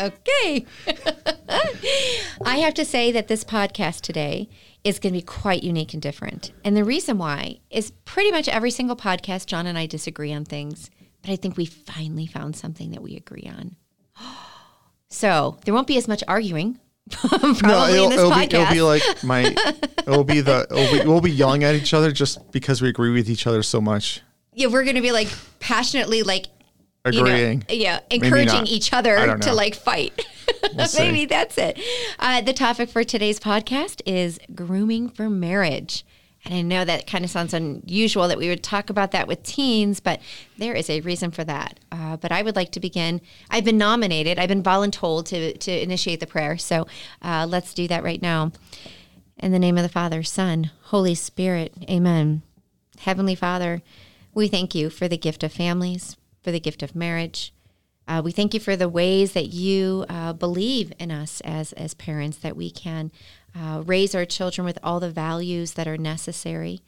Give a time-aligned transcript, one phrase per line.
[0.00, 0.66] okay.
[2.44, 4.48] I have to say that this podcast today
[4.84, 6.52] is going to be quite unique and different.
[6.64, 10.44] And the reason why is pretty much every single podcast, John and I disagree on
[10.44, 10.90] things,
[11.22, 13.76] but I think we finally found something that we agree on.
[15.12, 16.78] So there won't be as much arguing.
[17.10, 19.42] Probably no, it'll, this it'll be, it'll be like my,
[20.06, 23.10] it'll be the, it'll be, we'll be yelling at each other just because we agree
[23.10, 24.22] with each other so much.
[24.54, 25.26] yeah, we're going to be like
[25.58, 26.46] passionately like
[27.06, 27.64] you know, Agreeing.
[27.68, 30.24] yeah, encouraging each other to like fight.
[30.86, 30.98] see.
[30.98, 31.80] Maybe that's it.
[32.18, 36.04] Uh, the topic for today's podcast is grooming for marriage.
[36.44, 39.42] And I know that kind of sounds unusual that we would talk about that with
[39.42, 40.20] teens, but
[40.56, 41.78] there is a reason for that.
[41.92, 43.20] Uh, but I would like to begin.
[43.50, 46.56] I've been nominated, I've been voluntold to, to initiate the prayer.
[46.56, 46.86] So
[47.20, 48.52] uh, let's do that right now.
[49.36, 52.42] In the name of the Father, Son, Holy Spirit, amen.
[53.00, 53.82] Heavenly Father,
[54.34, 57.52] we thank you for the gift of families, for the gift of marriage.
[58.08, 61.94] Uh, we thank you for the ways that you uh, believe in us as, as
[61.94, 63.12] parents, that we can
[63.54, 66.80] uh, raise our children with all the values that are necessary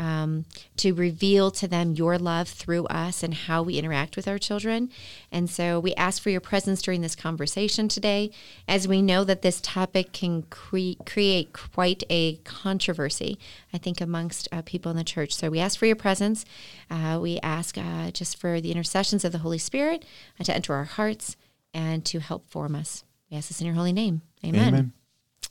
[0.00, 0.46] um,
[0.78, 4.88] to reveal to them your love through us and how we interact with our children.
[5.30, 8.30] And so we ask for your presence during this conversation today,
[8.66, 13.38] as we know that this topic can cre- create quite a controversy,
[13.74, 15.34] I think, amongst uh, people in the church.
[15.34, 16.46] So we ask for your presence.
[16.90, 20.06] Uh, we ask uh, just for the intercessions of the Holy Spirit
[20.40, 21.36] uh, to enter our hearts
[21.74, 23.04] and to help form us.
[23.30, 24.22] We ask this in your holy name.
[24.42, 24.68] Amen.
[24.68, 24.92] Amen.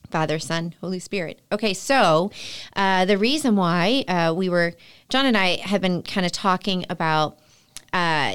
[0.10, 1.40] Father, Son, Holy Spirit.
[1.52, 2.32] Okay, so
[2.76, 4.74] uh, the reason why uh, we were,
[5.10, 7.38] John and I have been kind of talking about
[7.94, 8.34] uh,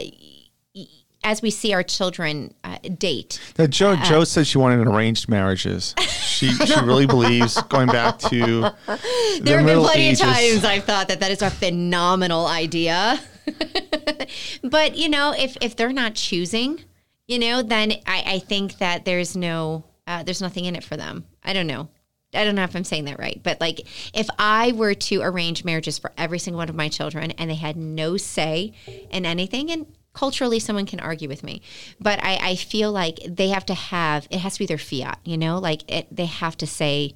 [0.75, 0.87] y-
[1.25, 3.41] as we see our children uh, date.
[3.55, 5.95] That Joe, Joe said she wanted arranged marriages.
[6.01, 10.21] She, she really believes going back to the There have been plenty Ages.
[10.21, 13.19] of times I've thought that that is a phenomenal idea.
[14.63, 16.81] but, you know, if, if they're not choosing,
[17.27, 20.97] you know, then I, I think that there's no, uh, there's nothing in it for
[20.97, 21.25] them.
[21.45, 21.89] I don't know.
[22.33, 25.65] I don't know if I'm saying that right, but like if I were to arrange
[25.65, 28.73] marriages for every single one of my children and they had no say
[29.11, 31.63] in anything, and culturally someone can argue with me,
[32.01, 35.19] but I, I feel like they have to have it has to be their fiat,
[35.25, 37.15] you know, like it, they have to say,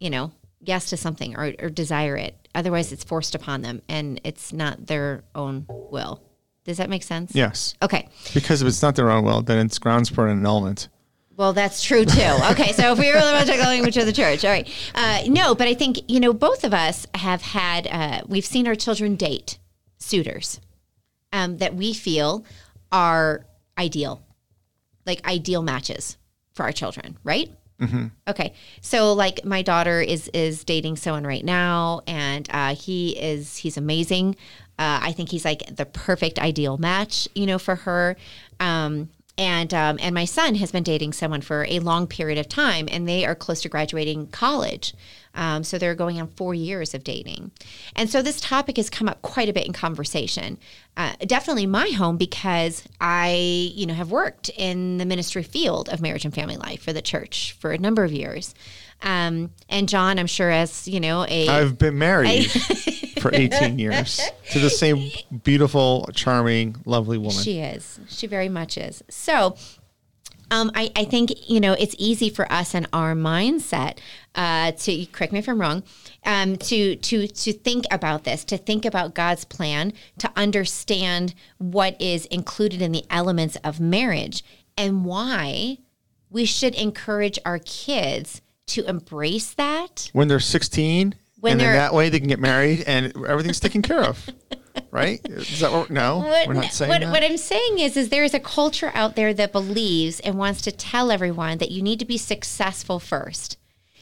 [0.00, 2.48] you know, yes to something or, or desire it.
[2.54, 6.22] Otherwise, it's forced upon them and it's not their own will.
[6.64, 7.34] Does that make sense?
[7.34, 7.74] Yes.
[7.82, 8.08] Okay.
[8.32, 10.88] Because if it's not their own will, then it's grounds for an annulment.
[11.36, 12.20] Well, that's true too.
[12.50, 14.68] Okay, so if we really want to talk the language of the church, all right.
[14.94, 17.86] Uh, no, but I think you know both of us have had.
[17.86, 19.58] Uh, we've seen our children date
[19.98, 20.60] suitors
[21.32, 22.44] um, that we feel
[22.92, 23.44] are
[23.78, 24.22] ideal,
[25.06, 26.16] like ideal matches
[26.54, 27.50] for our children, right?
[28.28, 33.56] Okay, so like my daughter is is dating someone right now, and uh, he is
[33.56, 34.36] he's amazing.
[34.78, 38.16] Uh, I think he's like the perfect ideal match, you know, for her.
[38.60, 42.48] Um, and um, and my son has been dating someone for a long period of
[42.48, 44.94] time, and they are close to graduating college.
[45.36, 47.50] Um, so they're going on four years of dating,
[47.96, 50.58] and so this topic has come up quite a bit in conversation.
[50.96, 56.00] Uh, definitely my home because I, you know, have worked in the ministry field of
[56.00, 58.54] marriage and family life for the church for a number of years.
[59.02, 62.48] Um, and John, I'm sure, as you know, a I've been married
[63.24, 64.20] for 18 years
[64.52, 65.10] to the same
[65.44, 67.42] beautiful, charming, lovely woman.
[67.42, 67.98] She is.
[68.06, 69.02] She very much is.
[69.08, 69.56] So,
[70.50, 73.98] um, I, I think you know it's easy for us and our mindset
[74.34, 75.84] uh, to correct me if I'm wrong,
[76.26, 81.98] um, to to to think about this, to think about God's plan, to understand what
[81.98, 84.44] is included in the elements of marriage
[84.76, 85.78] and why
[86.28, 90.10] we should encourage our kids to embrace that.
[90.12, 91.14] when they're 16,
[91.44, 94.28] When and then that way they can get married and everything's taken care of.
[94.90, 95.20] Right?
[95.24, 95.88] Is that what?
[95.90, 97.10] No, What, we're not saying what, that.
[97.12, 100.62] what I'm saying is, is there is a culture out there that believes and wants
[100.62, 103.56] to tell everyone that you need to be successful first.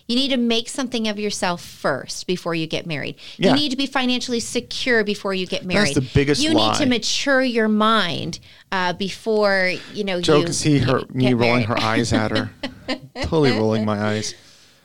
[0.09, 3.17] You need to make something of yourself first before you get married.
[3.37, 3.51] Yeah.
[3.51, 5.95] You need to be financially secure before you get married.
[5.95, 6.73] That's the biggest You lie.
[6.73, 8.39] need to mature your mind
[8.71, 12.51] uh, before you know Joe you can see her me rolling her eyes at her,
[13.23, 14.35] totally rolling my eyes.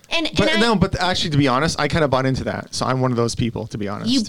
[0.09, 2.44] And, and But I, no, but actually, to be honest, I kind of bought into
[2.45, 2.74] that.
[2.74, 4.09] So I'm one of those people, to be honest.
[4.12, 4.21] You-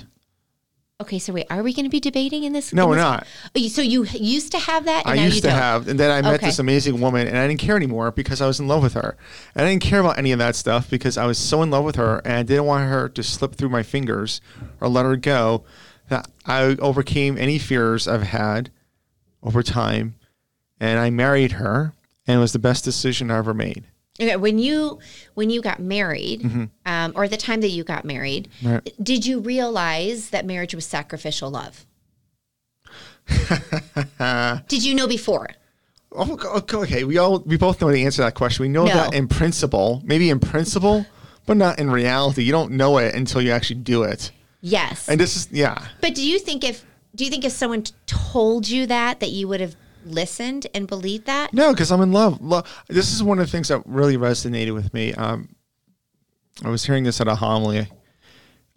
[1.01, 2.73] okay, so wait, are we going to be debating in this?
[2.73, 3.27] no, in we're this- not.
[3.57, 5.57] Oh, So you used to have that, and I now you used to don't.
[5.59, 6.47] have, and then I met Okay.
[6.47, 9.17] this amazing woman, and I didn't care anymore because I was in love with her.
[9.55, 11.85] And I didn't care about any of that stuff because I was so in love
[11.85, 14.41] with her, and I didn't want her to slip through my fingers
[14.81, 15.65] or let her go.
[16.09, 18.71] That I overcame any fears I've had
[19.43, 20.15] over time,
[20.81, 21.93] and I married her,
[22.27, 23.85] and it was the best decision I ever made.
[24.21, 24.99] Okay, when you
[25.35, 28.73] when you got married, um, or the time that you got married, Mm-hmm.
[28.75, 28.93] Right.
[29.03, 31.87] did you realize that marriage was sacrificial love?
[34.69, 35.49] did you know before?
[36.13, 38.63] Oh, okay, okay, we all we both know the answer to that question.
[38.63, 38.95] We know No.
[38.95, 41.05] that in principle, maybe in principle,
[41.47, 42.43] but not in reality.
[42.43, 44.31] You don't know it until you actually do it.
[44.61, 45.09] Yes.
[45.09, 45.87] And this is yeah.
[46.01, 49.47] But do you think if do you think if someone told you that that you
[49.49, 49.77] would have
[50.09, 51.53] listened and believed that?
[51.55, 52.41] No, because I'm in love.
[52.41, 55.13] Lo- This is one of the things that really resonated with me.
[55.15, 55.55] Um,
[56.65, 57.89] I was hearing this at a homily.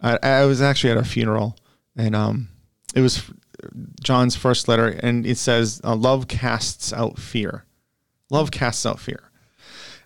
[0.00, 1.56] I, I was actually at a funeral,
[1.96, 2.48] and um,
[2.94, 3.22] it was
[4.02, 7.64] John's first letter, and it says, uh, "Love casts out fear.
[8.30, 9.30] Love casts out fear."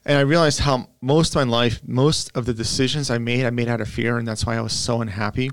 [0.04, 3.50] And I realized how most of my life, most of the decisions I made, I
[3.50, 5.50] made out of fear, and that's why I was so unhappy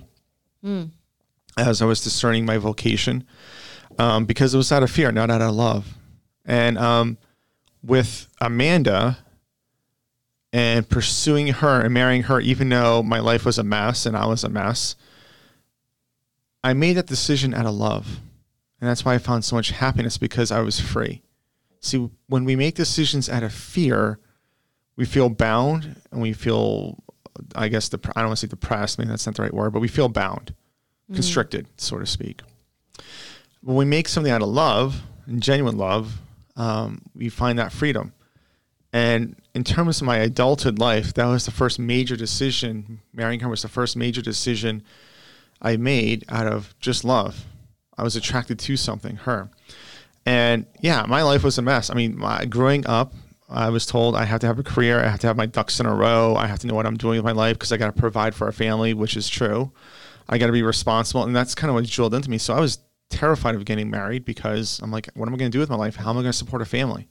[1.57, 3.25] as I was discerning my vocation,
[3.99, 5.97] um, because it was out of fear, not out of love.
[6.45, 7.17] And um,
[7.83, 9.17] with Amanda
[10.51, 14.25] and pursuing her and marrying her, even though my life was a mess and I
[14.25, 14.95] was a mess,
[16.63, 18.19] I made that decision out of love.
[18.79, 21.21] And that's why I found so much happiness because I was free.
[21.79, 24.19] See, when we make decisions out of fear,
[24.95, 27.03] we feel bound and we feel,
[27.55, 29.73] I guess, dep- I don't want to say depressed, maybe that's not the right word,
[29.73, 30.53] but we feel bound,
[31.13, 32.41] constricted, so to speak.
[33.63, 36.21] When we make something out of love and genuine love,
[36.55, 38.13] um, we find that freedom.
[38.91, 42.99] And in terms of my adulthood life, that was the first major decision.
[43.13, 44.83] Marrying her was the first major decision
[45.61, 47.45] I made out of just love.
[47.97, 49.49] I was attracted to something, her.
[50.25, 51.89] And yeah, my life was a mess.
[51.89, 53.13] I mean, my, growing up,
[53.49, 55.79] I was told I have to have a career, I have to have my ducks
[55.79, 57.77] in a row, I have to know what I'm doing with my life because I
[57.77, 59.71] got to provide for a family, which is true.
[60.27, 62.37] I got to be responsible, and that's kind of what drilled into me.
[62.37, 65.55] So I was terrified of getting married because I'm like, what am I going to
[65.55, 65.95] do with my life?
[65.95, 67.07] How am I going to support a family?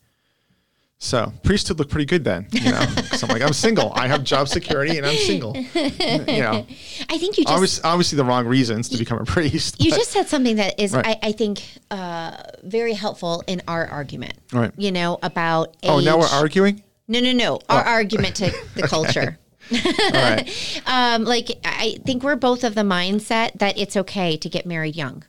[0.98, 2.80] So priesthood looked pretty good then, you know.
[3.16, 3.92] so I'm like, I'm single.
[3.94, 5.56] I have job security, and I'm single.
[5.56, 6.64] You know,
[7.10, 9.82] I think you just obviously, obviously the wrong reasons to become a priest.
[9.82, 11.18] you but- just said something that is Right.
[11.20, 14.34] I, I think uh, very helpful in our argument.
[14.52, 14.70] Right.
[14.76, 15.90] You know about age.
[15.90, 16.84] oh, now we're arguing.
[17.08, 17.58] No, no, no.
[17.68, 19.38] Our argument to the culture.
[19.72, 19.78] All
[20.12, 20.82] right.
[20.86, 24.94] Um, like I think we're both of the mindset that it's okay to get married
[24.94, 25.24] young.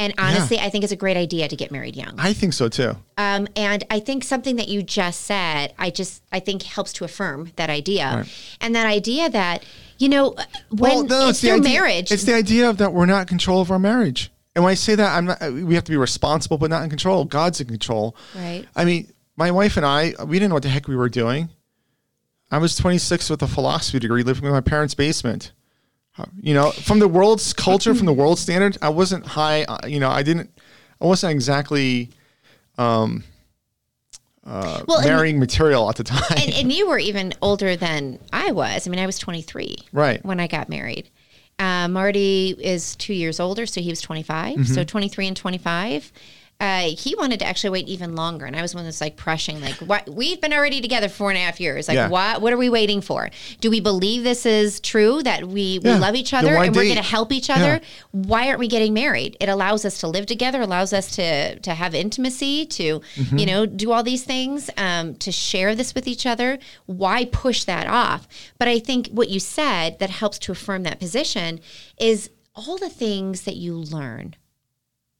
[0.00, 2.14] And honestly, I think it's a great idea to get married young.
[2.18, 2.96] I think so too.
[3.18, 7.04] Um, and I think something that you just said, I just I think helps to
[7.04, 8.56] affirm that idea, Right.
[8.62, 9.62] and that idea that
[9.98, 10.34] you know
[10.70, 13.70] when it's, the idea, marriage, It's the idea of that we're not in control of
[13.70, 14.32] our marriage.
[14.56, 15.38] And when I say that, I'm not.
[15.52, 17.26] We have to be responsible, but not in control.
[17.26, 18.16] God's in control.
[18.34, 18.64] Right.
[18.74, 21.50] I mean, my wife and I, we didn't know what the heck we were doing.
[22.50, 25.52] I was 26 with a philosophy degree, living in my parents' basement.
[26.18, 29.64] Uh, You know, from the world's culture, from the world standard, I wasn't high.
[29.64, 30.50] uh, You know, I didn't.
[31.00, 32.10] I wasn't exactly
[32.78, 33.24] um
[34.44, 36.22] well, and- marrying material at the time.
[36.36, 38.86] and, and you were even older than I was.
[38.86, 40.24] I mean, I was 23 Right.
[40.24, 41.08] when I got married.
[41.58, 44.54] Uh, Marty is two years older, so he was 25.
[44.54, 44.62] Mm-hmm.
[44.74, 46.10] So 23 and 25.
[46.60, 49.60] Uh, he wanted to actually wait even longer, and I was one that's like pressing,
[49.62, 50.08] like, "What?
[50.08, 51.88] We've been already together four and a half years.
[51.88, 52.08] Like, Yeah.
[52.08, 52.42] what?
[52.42, 53.30] What are we waiting for?
[53.60, 56.96] Do we believe this is true that we, we love each other and we're going
[56.96, 57.80] to help each other?
[57.80, 57.80] Yeah.
[58.12, 59.36] Why aren't we getting married?
[59.40, 63.38] It allows us to live together, allows us to to have intimacy, to Mm-hmm.
[63.38, 66.58] you know do all these things, um, to share this with each other.
[66.86, 68.28] Why push that off?
[68.58, 71.60] But I think what you said that helps to affirm that position
[71.98, 74.34] is all the things that you learn,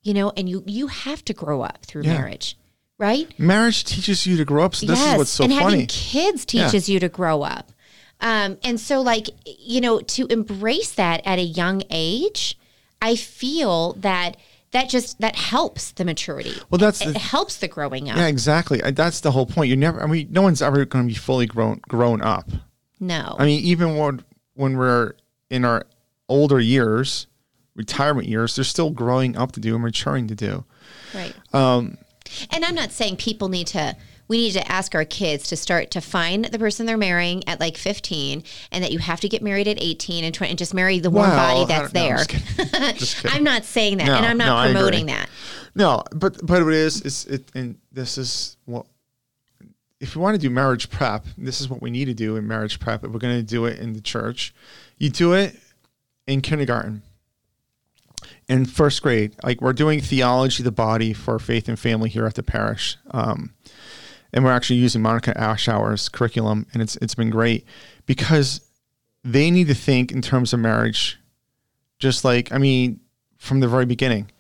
[0.03, 2.15] you know, and you you have to grow up through Yeah.
[2.15, 2.57] marriage,
[2.99, 3.29] right?
[3.39, 4.75] Marriage teaches you to grow up.
[4.75, 5.63] So this is what's so and funny.
[5.63, 7.73] having kids teaches you to grow up.
[8.23, 12.59] Um, and so, like, you know, to embrace that at a young age,
[13.01, 14.37] I feel that
[14.73, 16.53] that just that helps the maturity.
[16.71, 18.17] Well, that's it the- helps the growing up.
[18.19, 18.79] Yeah, exactly.
[18.93, 19.69] That's the whole point.
[19.69, 20.03] You're never.
[20.03, 22.49] I mean, no one's ever going to be fully grown grown up.
[23.01, 24.23] No, I mean, even when
[24.55, 25.15] when we're
[25.49, 25.87] in our
[26.29, 27.27] older years,
[27.75, 30.65] retirement years, they're still growing up to do and maturing to do.
[31.15, 31.35] right.
[31.55, 31.99] Um,
[32.51, 33.97] And I'm not saying people need to.
[34.29, 37.59] We need to ask our kids to start to find the person they're marrying at
[37.59, 40.73] like 15, and that you have to get married at 18 and 20, and just
[40.73, 42.25] marry the one Well, body that's no, I'm there.
[42.25, 42.97] just.
[42.99, 43.35] Just.
[43.35, 44.75] I'm not saying that, No, and I'm not agree.
[44.75, 45.29] promoting that.
[45.75, 48.87] No, but but it is is it and this is what
[49.99, 52.47] if you want to do marriage prep, this is what we need to do in
[52.47, 53.03] marriage prep.
[53.05, 54.55] If we're going to do it in the church,
[54.97, 55.57] you do it
[56.29, 57.03] in kindergarten.
[58.51, 62.35] In first grade, like we're doing theology the body for faith and family here at
[62.35, 63.55] the parish, um,
[64.33, 67.65] and we're actually using Monica Ashour's curriculum, and it's it's been great
[68.07, 68.61] because
[69.23, 71.17] they need to think in terms of marriage,
[72.01, 72.99] just like I mean,
[73.39, 74.33] from the very beginning.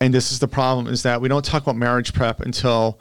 [0.00, 2.98] And this is the problem is that we don't talk about marriage prep until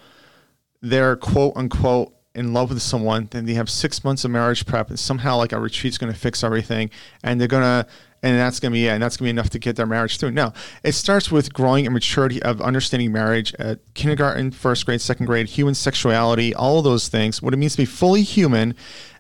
[0.82, 4.90] they're quote unquote in love with someone, then they have six months of marriage prep,
[4.90, 6.90] and somehow like a retreat's going to fix everything,
[7.24, 7.88] and they're gonna,
[8.26, 9.86] and that's going to be it, and that's going to be enough to get their
[9.86, 10.32] marriage through.
[10.32, 10.52] No,
[10.84, 15.48] it starts with growing and maturity of understanding marriage at kindergarten, first grade, second grade,
[15.48, 18.74] human sexuality, all of those things, what it means to be fully human,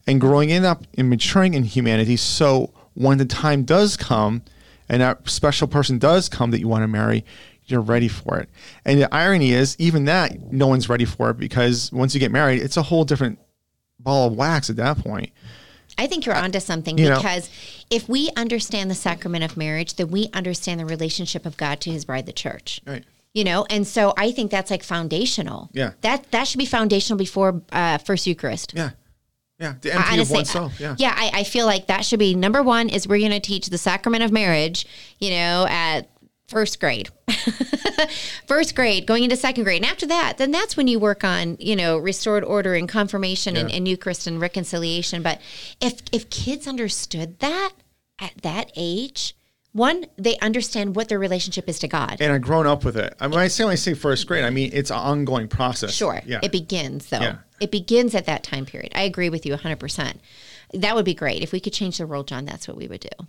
[0.07, 2.17] and growing in up and maturing in humanity.
[2.17, 4.41] So when the time does come,
[4.89, 7.25] and that special person does come that you want to marry,
[7.65, 8.49] you're ready for it.
[8.85, 12.31] And the irony is, even that, no one's ready for it because once you get
[12.31, 13.37] married, it's a whole different
[13.99, 15.31] ball of wax at that point.
[15.97, 17.49] I think you're onto something you know- because
[17.89, 21.91] if we understand the sacrament of marriage, then we understand the relationship of God to
[21.91, 22.81] his bride, the church.
[22.85, 23.03] Right.
[23.33, 25.69] You know, and so I think that's like foundational.
[25.73, 25.91] Yeah.
[26.01, 28.73] That that should be foundational before uh, first Eucharist.
[28.75, 28.91] Yeah.
[29.59, 29.75] Yeah.
[29.81, 30.79] The empty of honestly, oneself.
[30.79, 30.95] Yeah.
[30.97, 32.89] yeah, I, I feel like that should be number one.
[32.89, 34.85] Is we're going to teach the sacrament of marriage,
[35.19, 36.09] you know, at
[36.47, 37.09] first grade,
[38.47, 41.57] first grade, going into second grade, and after that, then that's when you work on,
[41.59, 43.77] you know, restored order and confirmation and, Yeah.
[43.77, 45.21] and Eucharist and reconciliation.
[45.21, 45.41] But
[45.81, 47.71] if if kids understood that
[48.19, 49.35] at that age,
[49.71, 52.17] one, they understand what their relationship is to God.
[52.21, 53.13] And I've grown up with it.
[53.19, 55.93] I mean, I say when I say first grade, I mean it's an ongoing process.
[55.93, 56.21] Sure.
[56.25, 56.39] Yeah.
[56.41, 57.19] It begins though.
[57.19, 57.35] Yeah.
[57.59, 58.91] It begins at that time period.
[58.95, 60.15] I agree with you 100%.
[60.73, 61.41] That would be great.
[61.41, 63.25] If we could change the world, John, that's what we would do.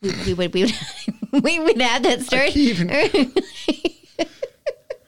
[0.00, 0.74] We, we would we would
[1.44, 2.52] we would add that story.
[2.52, 2.90] can't even-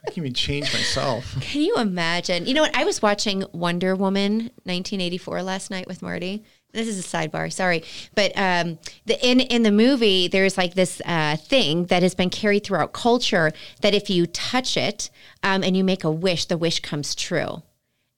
[0.02, 1.36] I can't even change myself.
[1.40, 2.46] Can you imagine?
[2.46, 2.74] You know what?
[2.76, 6.42] I was watching Wonder Woman 1984 last night with Marty.
[6.72, 7.82] This is a sidebar, sorry,
[8.14, 12.30] but um, the in in the movie, there's like this uh, thing that has been
[12.30, 13.50] carried throughout culture
[13.82, 15.10] that if you touch it
[15.42, 17.62] um, and you make a wish, the wish comes true.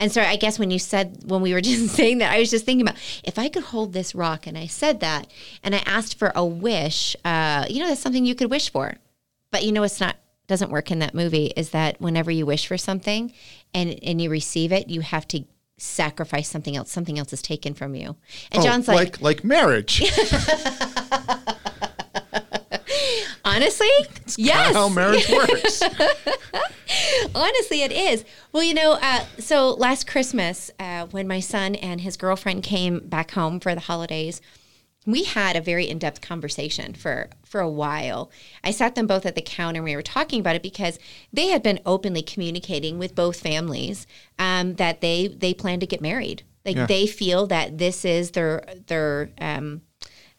[0.02, 2.50] And so I guess when you said when we were just saying that, I was
[2.50, 5.28] just thinking about if I could hold this rock, and I said that,
[5.62, 7.14] and I asked for a wish.
[7.24, 8.96] Uh, you know, that's something you could wish for.
[9.52, 10.16] But you know, it's not
[10.48, 11.52] doesn't work in that movie.
[11.56, 13.32] Is that whenever you wish for something
[13.72, 15.44] and and you receive it, you have to
[15.78, 16.90] sacrifice something else.
[16.90, 18.16] Something else is taken from you.
[18.50, 20.02] And Oh, John's like, like like marriage.
[23.44, 23.88] honestly,
[24.36, 25.82] yes, How marriage works.
[27.34, 28.24] Honestly, it is.
[28.52, 33.00] Well, you know, uh, so last Christmas, uh, when my son and his girlfriend came
[33.00, 34.40] back home for the holidays,
[35.06, 38.30] we had a very in-depth conversation for for a while.
[38.62, 40.98] I sat them both at the counter and we were talking about it because
[41.32, 44.06] they had been openly communicating with both families
[44.38, 46.44] um, that they they plan to get married.
[46.64, 46.86] Like Yeah.
[46.86, 49.82] they feel that this is their their um,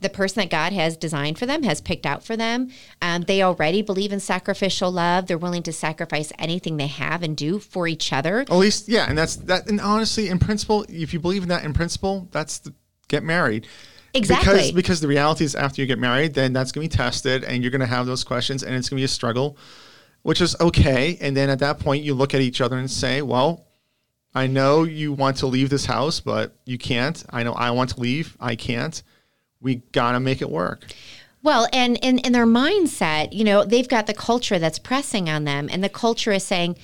[0.04, 2.70] the person that God has designed for them, has picked out for them.
[3.02, 5.26] Um, they already believe in sacrificial love.
[5.26, 8.42] They're willing to sacrifice anything they have and do for each other.
[8.42, 9.68] At least, yeah, and that's that.
[9.68, 12.74] And honestly, in principle, if you believe in that in principle, that's the
[13.08, 13.68] get married.
[14.14, 14.54] Exactly.
[14.54, 17.64] Because because the reality is after you get married, then that's gonna be tested, and
[17.64, 19.58] you're gonna have those questions, and it's gonna be a struggle,
[20.22, 21.18] which is okay.
[21.20, 23.66] And then at that point, you look at each other and say, well.
[24.36, 27.24] I know you want to leave this house, but you can't.
[27.30, 28.36] I know I want to leave.
[28.40, 29.04] I can't.
[29.64, 30.86] We gotta make it work.
[31.42, 35.44] Well, and in, in their mindset, you know, they've got the culture that's pressing on
[35.46, 36.78] them, and the culture is saying,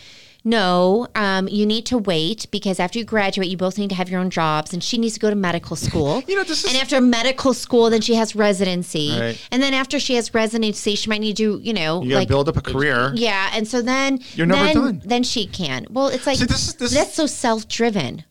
[0.46, 4.10] no, um, you need to wait because after you graduate, you both need to have
[4.10, 6.24] your own jobs, and she needs to go to medical school.
[6.28, 9.48] You know, this is- and after medical school, then she has residency, Right.
[9.52, 12.48] and then after she has residency, she might need to, you know, You like build
[12.50, 13.12] up a career.
[13.16, 15.02] Yeah, and so then You're never then, done.
[15.06, 15.88] Then she can.
[15.90, 18.24] Well, it's like See, this is- this that's so self-driven.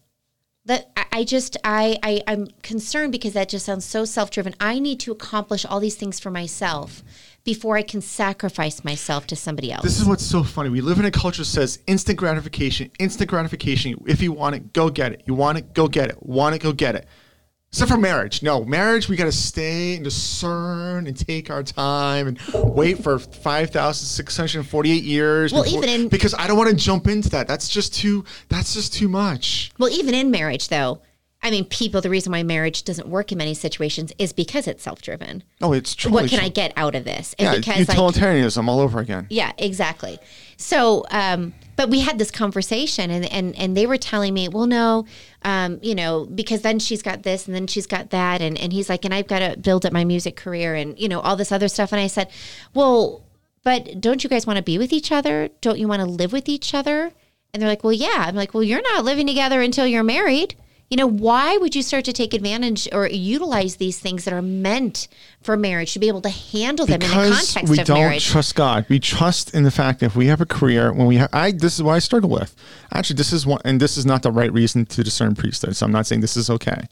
[0.68, 4.54] That I, just I, I I'm concerned because that just sounds so self-driven.
[4.60, 7.02] I need to accomplish all these things for myself
[7.42, 9.82] before I can sacrifice myself to somebody else.
[9.82, 10.68] This is what's so funny.
[10.68, 13.94] We live in a culture that says instant gratification, instant gratification.
[14.06, 15.22] If you want it, go get it.
[15.24, 16.22] You want it, go get it.
[16.22, 17.06] Want it, go get it.
[17.70, 18.42] Except for marriage.
[18.42, 23.18] No, marriage, we got to stay and discern and take our time and wait for
[23.18, 25.52] 5,648 years.
[25.52, 27.46] Well, even in- because I don't want to jump into that.
[27.46, 29.70] That's just too, that's just too much.
[29.78, 31.02] well, even in marriage though,
[31.42, 34.82] I mean, people the reason why marriage doesn't work in many situations is because it's
[34.82, 35.44] self-driven.
[35.60, 36.10] Oh, it's true.
[36.10, 37.34] What can I get out of this?
[37.38, 39.26] And Yeah, because like, utilitarianism all over again.
[39.30, 40.18] Yeah, exactly.
[40.56, 44.66] So, um, but we had this conversation, and and and they were telling me, well,
[44.66, 45.06] no,
[45.42, 48.72] um, you know, because then she's got this, and then she's got that, and and
[48.72, 51.36] he's like, and I've got to build up my music career, and you know, all
[51.36, 51.92] this other stuff.
[51.92, 52.30] And I said,
[52.74, 53.24] well,
[53.62, 55.48] but don't you guys want to be with each other?
[55.60, 57.12] Don't you want to live with each other?
[57.52, 58.24] And they're like, well, yeah.
[58.26, 60.54] I'm like, well, you're not living together until you're married.
[60.90, 64.40] You know, why would you start to take advantage or utilize these things that are
[64.40, 65.06] meant
[65.42, 67.54] for marriage to be able to handle them in the context of marriage?
[67.54, 68.26] context we of don't marriage?
[68.26, 68.86] trust God.
[68.88, 71.52] We trust in the fact that if we have a career, when we have, I
[71.52, 72.56] this is what I struggle with.
[72.92, 75.76] Actually, this is one, and this is not the right reason to discern priesthood.
[75.76, 76.84] So I'm not saying this is okay.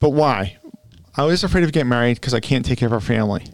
[0.00, 0.58] But why?
[1.16, 3.44] I was afraid of getting married because I can't take care of our family.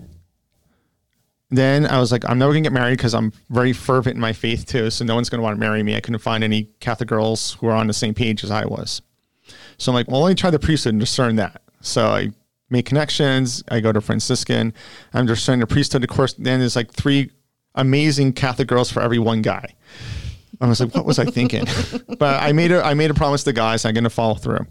[1.53, 4.33] Then I was like, I'm never gonna get married because I'm very fervent in my
[4.33, 4.91] faith too.
[4.91, 5.95] So no one's gonna want to marry me.
[5.95, 9.03] I couldn't find any Catholic girls who were on the same page as I was.
[9.77, 11.63] So I'm like, well, let me try the priesthood and discern that.
[11.83, 12.31] So I
[12.71, 13.63] make connections.
[13.69, 14.73] I go to Franciscan.
[15.13, 16.03] I'm discerning the priesthood.
[16.03, 17.31] Of course, then there's like three
[17.75, 19.75] amazing Catholic girls for every one guy.
[20.61, 21.65] I was like, what was I thinking?
[22.19, 23.85] but I made a I made a promise to guys.
[23.85, 24.67] I'm going to follow through.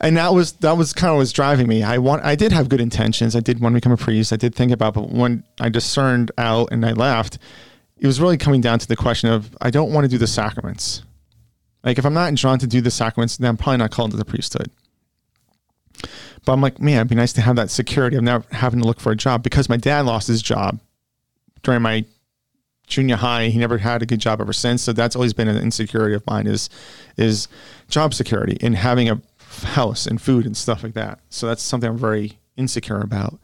[0.00, 1.82] And that was that was kind of was driving me.
[1.82, 3.34] I want I did have good intentions.
[3.34, 4.32] I did want to become a priest.
[4.32, 7.38] I did think about, but when I discerned out and I left,
[7.98, 10.26] it was really coming down to the question of I don't want to do the
[10.26, 11.02] sacraments.
[11.82, 14.16] Like if I'm not drawn to do the sacraments, then I'm probably not called to
[14.16, 14.70] the priesthood.
[16.44, 18.86] But I'm like, man, it'd be nice to have that security of never having to
[18.86, 20.78] look for a job because my dad lost his job
[21.62, 22.04] during my
[22.86, 23.48] junior high.
[23.48, 24.82] He never had a good job ever since.
[24.82, 26.68] So that's always been an insecurity of mine is
[27.16, 27.48] is
[27.88, 29.20] job security and having a
[29.64, 31.20] house and food and stuff like that.
[31.30, 33.38] So that's something I'm very insecure about.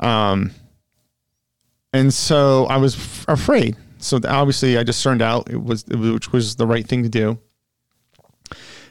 [0.00, 0.52] Um,
[1.92, 3.76] and so I was f- afraid.
[3.98, 7.38] So obviously I just turned out it was which was the right thing to do.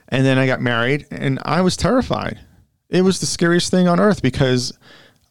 [0.10, 2.40] And then I got married and I was terrified.
[2.90, 4.78] It was the scariest thing on earth because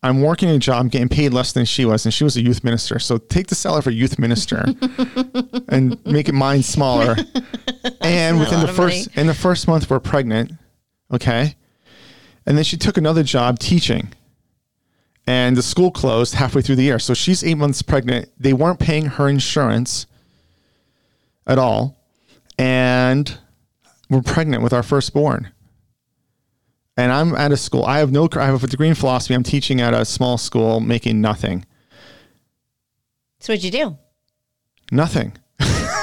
[0.02, 2.64] I'm working a job, getting paid less than she was, and she was a youth
[2.64, 2.98] minister.
[2.98, 4.64] So take the salary for youth minister
[5.68, 7.16] and make it mine smaller.
[8.00, 10.52] and within the first in the first month we're pregnant.
[11.12, 11.56] Okay.
[12.46, 14.12] And then she took another job teaching.
[15.26, 16.98] And the school closed halfway through the year.
[16.98, 18.30] So she's eight months pregnant.
[18.38, 20.06] They weren't paying her insurance
[21.46, 22.02] at all.
[22.58, 23.38] And
[24.08, 25.52] we're pregnant with our firstborn
[27.00, 27.84] and I'm at a school.
[27.84, 28.28] I have no.
[28.36, 29.34] I have a degree in philosophy.
[29.34, 31.64] I'm teaching at a small school, making nothing.
[33.38, 33.96] So what'd you do?
[34.92, 35.32] Nothing.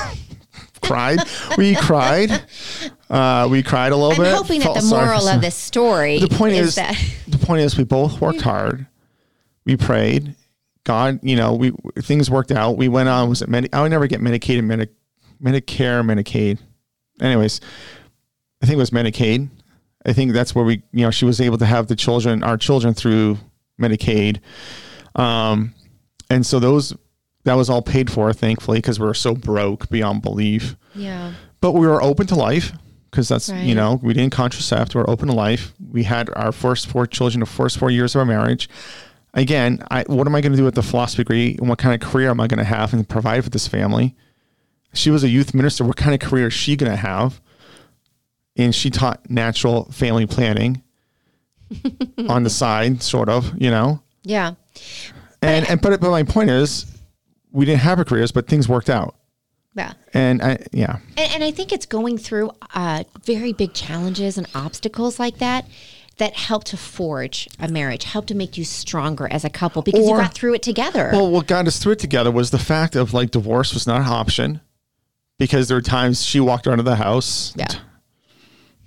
[0.81, 1.19] cried.
[1.57, 2.31] We cried.
[3.09, 4.31] Uh, we cried a little bit.
[4.31, 6.95] I'm hoping that the moral of this story The point is, that
[7.27, 8.85] the point is, we both worked hard.
[9.65, 10.35] We prayed.
[10.83, 12.77] God, you know, we things worked out.
[12.77, 13.29] We went on.
[13.29, 14.91] Was it Medi- I would never get Medicaid and Medi-
[15.41, 16.59] Medicare, Medicaid.
[17.21, 17.61] Anyways,
[18.61, 19.49] I think it was Medicaid.
[20.05, 22.57] I think that's where we, you know, she was able to have the children, our
[22.57, 23.37] children, through
[23.79, 24.39] Medicaid.
[25.15, 25.73] Um,
[26.29, 26.95] and so those
[27.43, 31.33] that was all paid for, thankfully, because we were so broke beyond belief yeah.
[31.61, 32.73] but we were open to life
[33.09, 33.63] because that's Right.
[33.63, 35.73] you know we didn't contracept were open to life.
[35.91, 38.69] We had our first four children the first four years of our marriage.
[39.33, 41.55] Again I, what am i going to do with the philosophy degree?
[41.59, 44.15] And what kind of career am i going to have and provide for this family?
[44.93, 45.83] She was a youth minister.
[45.83, 47.39] What kind of career is she going to have?
[48.55, 50.81] And she taught natural family planning
[52.29, 54.01] on the side sort of you know?
[54.23, 54.53] Yeah.
[55.41, 56.85] and and but, but my point is
[57.51, 59.15] we didn't have our careers but things worked out
[59.77, 59.93] Yeah.
[60.13, 64.47] and I, yeah And, and I think it's going through uh, very big challenges and
[64.55, 65.65] obstacles like that
[66.17, 70.07] that help to forge a marriage, help to make you stronger as a couple because
[70.07, 71.09] you got through it together.
[71.13, 74.01] Well, what got us through it together was the fact of like divorce was not
[74.01, 74.61] an option
[75.37, 77.53] because there were times she walked out of the house.
[77.55, 77.67] Yeah.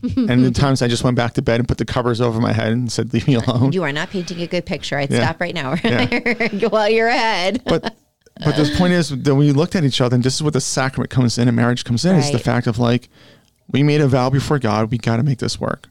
[0.16, 2.52] and the times I just went back to bed and put the covers over my
[2.52, 3.70] head and said, leave me alone.
[3.72, 4.96] you are not painting a good picture.
[4.96, 5.24] I'd Yeah.
[5.24, 6.68] stop right now Yeah.
[6.68, 7.62] while you're ahead.
[7.64, 7.94] but
[8.44, 10.60] but the point is that we looked at each other and this is what the
[10.60, 12.42] sacrament comes in and marriage comes in is the Right.
[12.44, 13.08] fact of like,
[13.70, 15.88] we made a vow before God, we got to make this work.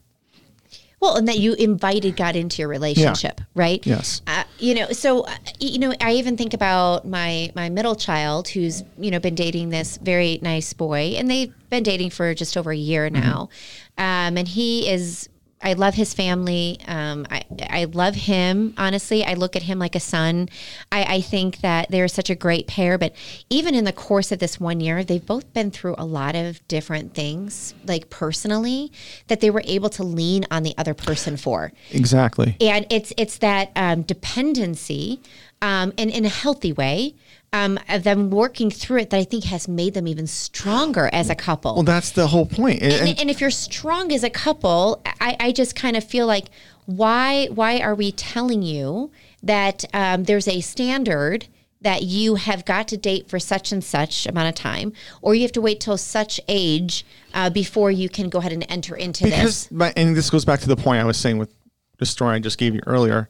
[1.00, 3.84] Well, and that you invited God into your relationship, right?
[3.86, 4.20] Yes.
[4.26, 8.48] Uh, you know, so uh, you know, I even think about my my middle child
[8.48, 12.54] who's you know been dating this very nice boy, and they've been dating for just
[12.54, 13.48] over a year now,
[13.96, 15.30] um, and he is.
[15.62, 16.78] I love his family.
[16.86, 18.72] Um, I I love him.
[18.78, 20.48] Honestly, I look at him like a son.
[20.90, 22.96] I, I think that they're such a great pair.
[22.96, 23.14] But
[23.50, 26.66] even in the course of this one year, they've both been through a lot of
[26.66, 28.90] different things, like personally,
[29.28, 32.56] that they were able to lean on the other person for Exactly.
[32.60, 35.20] and it's it's that um, dependency
[35.62, 37.14] um, and in a healthy way
[37.52, 41.28] um, of them working through it that I think has made them even stronger as
[41.30, 41.74] a couple.
[41.74, 42.82] Well, that's the whole point.
[42.82, 46.26] And- and- and, if you're strong as a couple, I, I just kind of feel
[46.26, 46.46] like
[46.86, 49.10] why why are we telling you
[49.42, 51.46] that um, there's a standard
[51.82, 55.42] that you have got to date for such and such amount of time, or you
[55.42, 59.24] have to wait till such age uh, before you can go ahead and enter into
[59.24, 59.70] because this?
[59.70, 61.54] my, and this goes back to the point I was saying with
[61.98, 63.28] the story I just gave you earlier.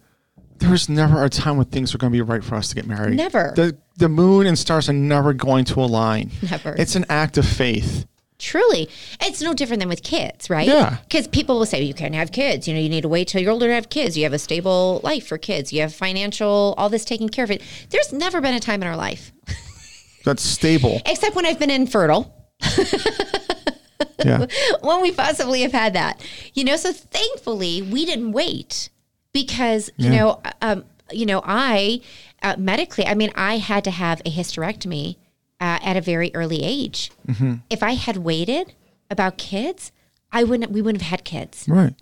[0.58, 2.74] There was never a time when things were going to be right for us to
[2.74, 3.16] get married.
[3.16, 3.52] Never.
[3.56, 6.32] The the moon and stars are never going to align.
[6.50, 6.74] Never.
[6.76, 8.06] It's an act of faith.
[8.38, 8.88] Truly,
[9.20, 10.66] it's no different than with kids, right?
[10.66, 10.96] Yeah.
[11.06, 12.66] Because people will say you can't have kids.
[12.66, 14.16] You know, you need to wait till you're older to have kids.
[14.16, 15.72] You have a stable life for kids.
[15.74, 17.50] You have financial, all this taken care of.
[17.50, 17.62] It.
[17.90, 19.30] There's never been a time in our life,
[20.24, 21.02] That's stable.
[21.04, 22.34] except when I've been infertile,
[24.24, 24.46] Yeah.
[24.80, 26.20] when we possibly have had that.
[26.54, 28.88] You know, so thankfully we didn't wait
[29.32, 30.16] because you Yeah.
[30.18, 32.00] know, um, you know, I
[32.42, 35.16] uh, medically, I mean, I had to have a hysterectomy
[35.60, 37.10] uh, at a very early age.
[37.28, 37.54] Mm-hmm.
[37.68, 38.72] If I had waited
[39.10, 39.92] about kids,
[40.32, 40.70] I wouldn't.
[40.70, 41.66] We wouldn't have had kids.
[41.68, 41.94] Right.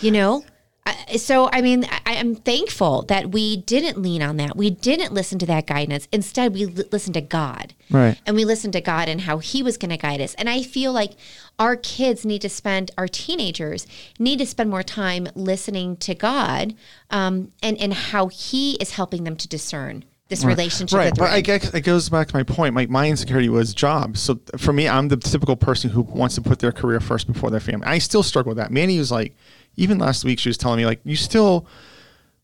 [0.00, 0.44] You know.
[0.86, 4.56] I- So I mean, I- I'm thankful that we didn't lean on that.
[4.56, 6.06] We didn't listen to that guidance.
[6.12, 7.74] Instead, we li- listened to God.
[7.90, 8.18] Right.
[8.26, 10.34] And we listened to God and how He was going to guide us.
[10.34, 11.12] And I feel like
[11.58, 13.86] our kids need to spend, our teenagers
[14.18, 16.74] need to spend more time listening to God
[17.10, 20.98] um, and, and how He is helping them to discern this relationship.
[20.98, 22.74] Right, but I guess it goes back to my point.
[22.74, 24.20] My my insecurity was jobs.
[24.20, 27.50] So for me, I'm the typical person who wants to put their career first before
[27.50, 27.86] their family.
[27.86, 28.72] I still struggle with that.
[28.72, 29.36] Mandy was like,
[29.76, 31.66] even last week, she was telling me like, you still,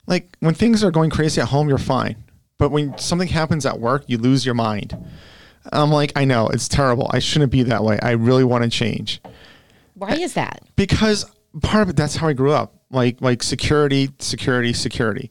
[0.07, 2.23] like when things are going crazy at home, you're fine,
[2.57, 4.97] but when something happens at work, you lose your mind.
[5.73, 7.09] I'm like, I know it's terrible.
[7.13, 7.99] I shouldn't be that way.
[8.03, 9.21] I really want to change
[9.95, 10.63] Why is that?
[10.77, 11.25] because
[11.61, 12.75] part of it that's how I grew up.
[12.91, 15.31] Like like security, security, security.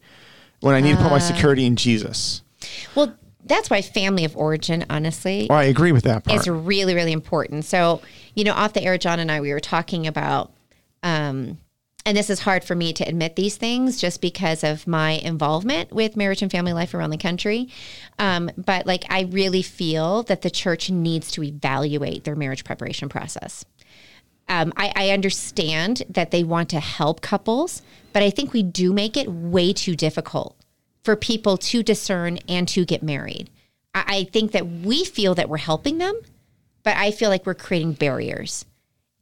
[0.62, 2.44] When I need to put my security in Jesus.
[2.96, 6.40] Well, that's why family of origin, honestly, Well, I agree with that part.
[6.40, 7.66] is really, really important.
[7.66, 8.02] So,
[8.36, 10.54] you know, off the air, John and I, we were talking about,
[11.02, 11.58] um,
[12.06, 15.92] and this is hard for me to admit these things just because of my involvement
[15.92, 17.70] with marriage and family life around the country.
[18.18, 23.10] Um, but like, I really feel that the church needs to evaluate their marriage preparation
[23.10, 23.66] process.
[24.50, 27.82] Um, I, I understand that they want to help couples,
[28.14, 30.56] but I think we do make it way too difficult
[31.04, 33.50] for people to discern and to get married.
[33.94, 36.20] I, I think that we feel that we're helping them,
[36.84, 38.66] but I feel like we're creating barriers.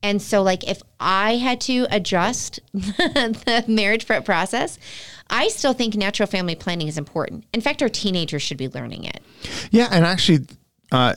[0.02, 4.80] And so, like, if I had to adjust the marriage prep process,
[5.30, 7.46] I still think natural family planning is important.
[7.54, 9.22] In fact, our teenagers should be learning it.
[9.72, 10.48] Yeah, and actually,
[10.92, 11.16] uh,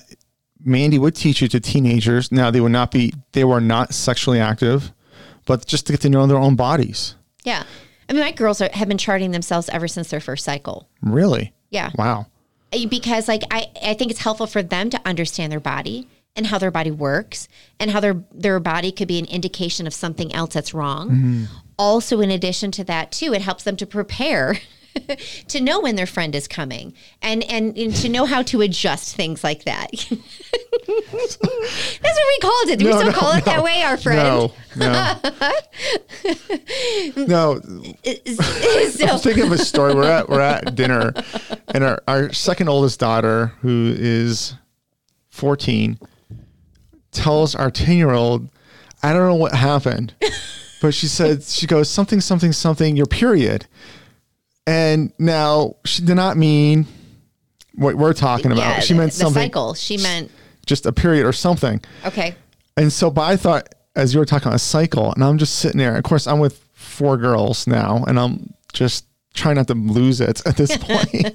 [0.64, 2.32] Mandy would teach it to teenagers.
[2.32, 4.92] Now they would not be, they were not sexually active,
[5.46, 7.14] but just to get to know their own bodies.
[7.44, 7.64] Yeah.
[8.08, 10.88] I mean, my girls are, have been charting themselves ever since their first cycle.
[11.02, 11.52] Really?
[11.70, 11.90] Yeah.
[11.96, 12.26] Wow.
[12.88, 16.58] because like I, I think it's helpful for them to understand their body and how
[16.58, 20.54] their body works and how their their body could be an indication of something else
[20.54, 21.10] that's wrong.
[21.10, 21.44] Mm-hmm.
[21.78, 24.58] Also, in addition to that, too, it helps them to prepare
[25.48, 29.16] to know when their friend is coming and, and and to know how to adjust
[29.16, 29.90] things like that.
[29.92, 32.78] that's what we called it.
[32.78, 34.18] Do we still no, call it that way, our friend?
[34.18, 35.14] No, no.
[37.26, 39.94] no, so, I'm thinking of a story.
[39.94, 41.12] We're at we're at dinner,
[41.68, 44.54] and our, our second oldest daughter, who is
[45.30, 45.98] 14,
[47.12, 48.48] tells our 10 year old,
[49.02, 50.14] I don't know what happened,
[50.82, 53.66] but she said she goes something something something your period,
[54.66, 56.86] and now she did not mean
[57.74, 58.58] what we're talking about.
[58.76, 59.74] yeah, she meant the something cycle.
[59.74, 60.30] She meant
[60.66, 61.80] just a period or something.
[62.04, 62.34] okay.
[62.76, 65.56] And so, but I thought as you were talking about a cycle, and I'm just
[65.58, 65.96] sitting there.
[65.96, 70.42] Of course, I'm with four girls now, and I'm just trying not to lose it
[70.46, 71.34] at this point.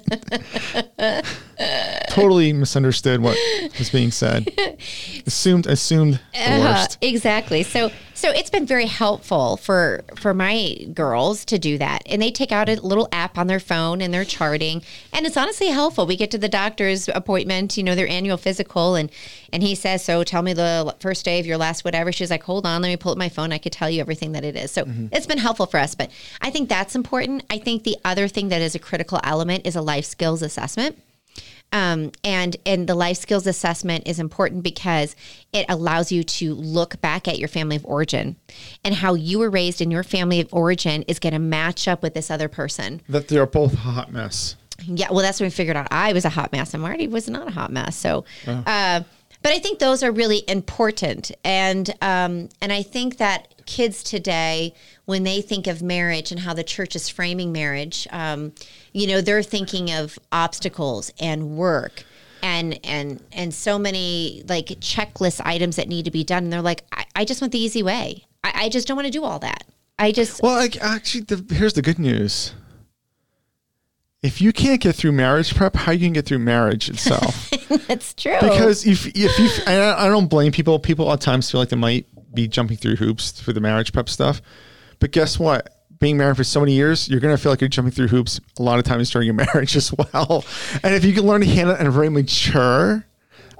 [2.10, 3.36] totally misunderstood what
[3.78, 4.48] was being said.
[5.26, 6.98] Assumed, assumed the Uh, worst.
[7.00, 7.62] exactly.
[7.62, 12.02] So so it's been very helpful for for my girls to do that.
[12.06, 14.82] And they take out a little app on their phone and they're charting.
[15.12, 16.04] And it's honestly helpful.
[16.04, 19.08] We get to the doctor's appointment, you know, their annual physical and
[19.52, 22.42] and he says, "So tell me the first day of your last whatever." She's like,
[22.42, 23.52] "Hold on, let me pull up my phone.
[23.52, 25.06] I could tell you everything that it is." So mm-hmm.
[25.12, 27.44] it's been helpful for us, but I think that's important.
[27.48, 30.98] I think the other thing that is a critical element is a life skills assessment.
[31.70, 35.14] Um, and and the life skills assessment is important because
[35.52, 38.36] it allows you to look back at your family of origin
[38.84, 42.02] and how you were raised in your family of origin is going to match up
[42.02, 43.02] with this other person.
[43.08, 44.56] That they're both a hot mess.
[44.84, 47.28] Yeah, well, that's when we figured out I was a hot mess and Marty was
[47.28, 47.96] not a hot mess.
[47.96, 49.02] So, uh,
[49.42, 54.74] but I think those are really important, and um, and I think that kids today,
[55.04, 58.52] when they think of marriage and how the church is framing marriage, um,
[58.92, 62.04] you know, they're thinking of obstacles and work.
[62.40, 66.62] And and and so many like checklist items that need to be done, and they're
[66.62, 68.26] like, I, I just want the easy way.
[68.44, 69.64] I, I just don't want to do all that.
[69.98, 72.54] I just Well, like actually, the, here's the good news.
[74.22, 77.48] If you can't get through marriage prep, how you can get through marriage itself?
[77.90, 80.78] it's true because if if you, and I I don't blame people.
[80.78, 84.08] People at times feel like they might be jumping through hoops for the marriage prep
[84.08, 84.42] stuff,
[84.98, 85.74] but guess what?
[86.00, 88.62] Being married for so many years, you're gonna feel like you're jumping through hoops a
[88.62, 90.44] lot of times during your marriage as well.
[90.82, 93.04] And if you can learn to handle it in a very mature,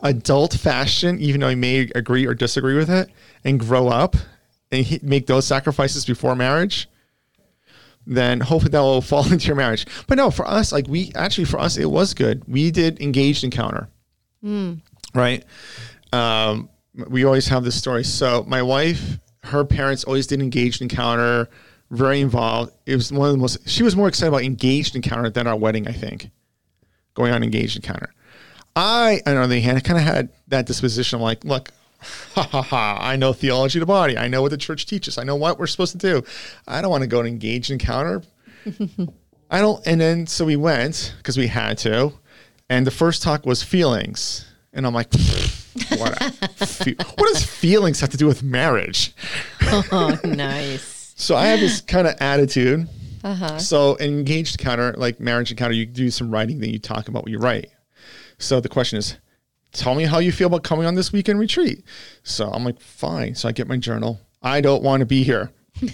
[0.03, 3.11] adult fashion, even though you may agree or disagree with it,
[3.45, 4.17] and grow up
[4.71, 6.89] and make those sacrifices before marriage,
[8.09, 9.87] then hopefully that will fall into your marriage.
[10.07, 12.43] But no, for us, like we actually for us, it was good.
[12.49, 13.89] We did engaged encounter,
[15.15, 15.45] right?
[16.13, 16.69] Um,
[17.09, 18.03] we always have this story.
[18.05, 21.49] So my wife, her parents always did engaged encounter,
[21.91, 22.73] very involved.
[22.87, 23.69] It was one of the most.
[23.69, 26.31] She was more excited about engaged encounter than our wedding, I think.
[27.15, 28.13] going on engaged encounter.
[28.77, 32.43] I, on the other hand, I kind of had that disposition of like, look, ha
[32.43, 34.17] ha ha, I know theology of the body.
[34.17, 35.19] I know what the church teaches.
[35.19, 36.23] I know what we're supposed to do.
[36.67, 38.23] I don't want to go to an engaged encounter.
[39.51, 39.85] I don't.
[39.87, 42.13] And then so we went because we had to.
[42.69, 44.45] And the first talk was feelings.
[44.73, 45.13] And I'm like,
[45.97, 46.23] what,
[46.57, 49.15] fe- what does feelings have to do with marriage?
[49.63, 51.15] Oh, nice.
[51.17, 52.89] So I have this kind of attitude.
[53.25, 53.59] Uh-huh.
[53.59, 57.25] So in engaged encounter, like marriage encounter, you do some writing, then you talk about
[57.25, 57.71] what you write.
[58.39, 59.17] So the question is,
[59.73, 61.85] tell me how you feel about coming on this weekend retreat.
[62.23, 63.35] So I'm like, fine.
[63.35, 64.21] So I get my journal.
[64.43, 65.51] I don't want to be here.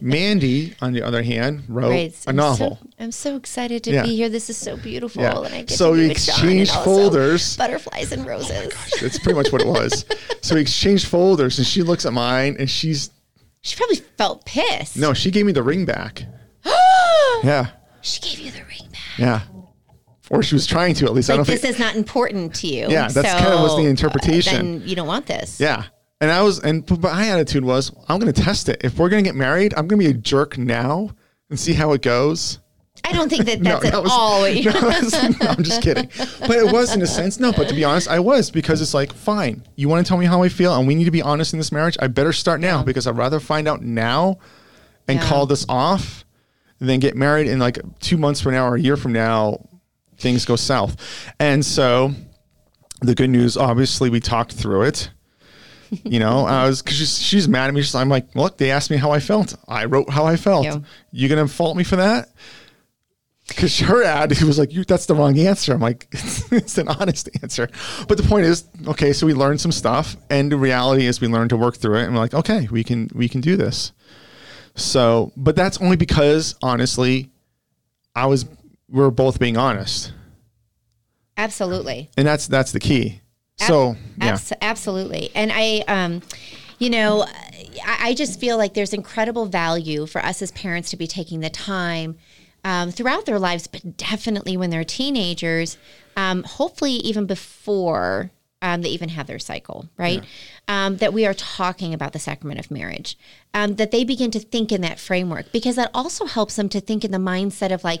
[0.00, 2.14] Mandy, on the other hand, wrote Right.
[2.26, 2.78] a I'm novel.
[2.80, 4.02] So, I'm so excited to Yeah.
[4.02, 4.28] be here.
[4.28, 5.22] This is so beautiful.
[5.22, 5.38] Yeah.
[5.38, 7.56] And I get So to we exchanged folders.
[7.56, 8.50] Butterflies and roses.
[8.54, 10.04] Oh gosh, That's pretty much what it was.
[10.42, 13.10] so we exchanged folders, and she looks at mine, and she's
[13.62, 14.96] she probably felt pissed.
[14.98, 16.24] no, she gave me the ring back.
[17.42, 17.68] Yeah,
[18.02, 19.18] She gave you the ring back.
[19.18, 19.40] yeah.
[20.30, 21.28] Or she was trying to at least.
[21.28, 21.74] I Like don't this think.
[21.74, 22.88] is not important to you.
[22.88, 24.78] Yeah, that's kind of was the so, uh, interpretation.
[24.80, 25.60] then you don't want this.
[25.60, 25.84] Yeah.
[26.20, 28.80] And I was, and but my attitude was, I'm going to test it.
[28.82, 31.10] If we're going to get married, I'm going to be a jerk now
[31.50, 32.60] and see how it goes.
[33.06, 34.42] I don't think that No, that's at that was- all.
[34.54, 36.08] No, that's- no, I'm just kidding.
[36.40, 37.52] But it was in a sense, no.
[37.52, 40.24] But to be honest, I was because it's like, fine, you want to tell me
[40.24, 41.98] how I feel, and we need to be honest in this marriage.
[42.00, 44.38] I better start now because I'd rather find out now
[45.06, 45.26] and Yeah.
[45.28, 46.24] call this off
[46.78, 49.58] than get married in like two months from now or a year from now,
[50.24, 50.96] things go south.
[51.38, 52.12] And so
[53.00, 55.10] the good news, obviously, we talked through it.
[56.02, 57.82] You know, I was because she's, she's mad at me.
[57.82, 59.54] She's, I'm like, look, they asked me how I felt.
[59.68, 60.64] I wrote how I felt.
[60.64, 60.78] Yeah.
[61.12, 62.30] You gonna fault me for that?
[63.46, 65.72] Because her ad it was like, you, that's the wrong answer.
[65.74, 67.68] I'm like, it's an honest answer.
[68.08, 71.28] But the point is, okay, so we learned some stuff, and the reality is we
[71.28, 73.92] learned to work through it, and we're like, okay, we can we can do this.
[74.74, 77.30] So, but that's only because honestly,
[78.16, 78.46] I was
[78.94, 80.12] were both being honest,
[81.36, 82.08] Absolutely.
[82.16, 83.20] and that's that's the key.
[83.56, 85.30] So yeah, Abs- absolutely.
[85.34, 86.22] And I, um,
[86.78, 87.24] you know,
[87.84, 91.40] I, I just feel like there's incredible value for us as parents to be taking
[91.40, 92.16] the time
[92.64, 95.76] um, throughout their lives, but definitely when they're teenagers,
[96.16, 98.30] um, hopefully even before
[98.62, 100.24] um, they even have their cycle, right?
[100.66, 103.18] Um, that we are talking about the sacrament of marriage,
[103.52, 106.80] um, that they begin to think in that framework because that also helps them to
[106.80, 108.00] think in the mindset of like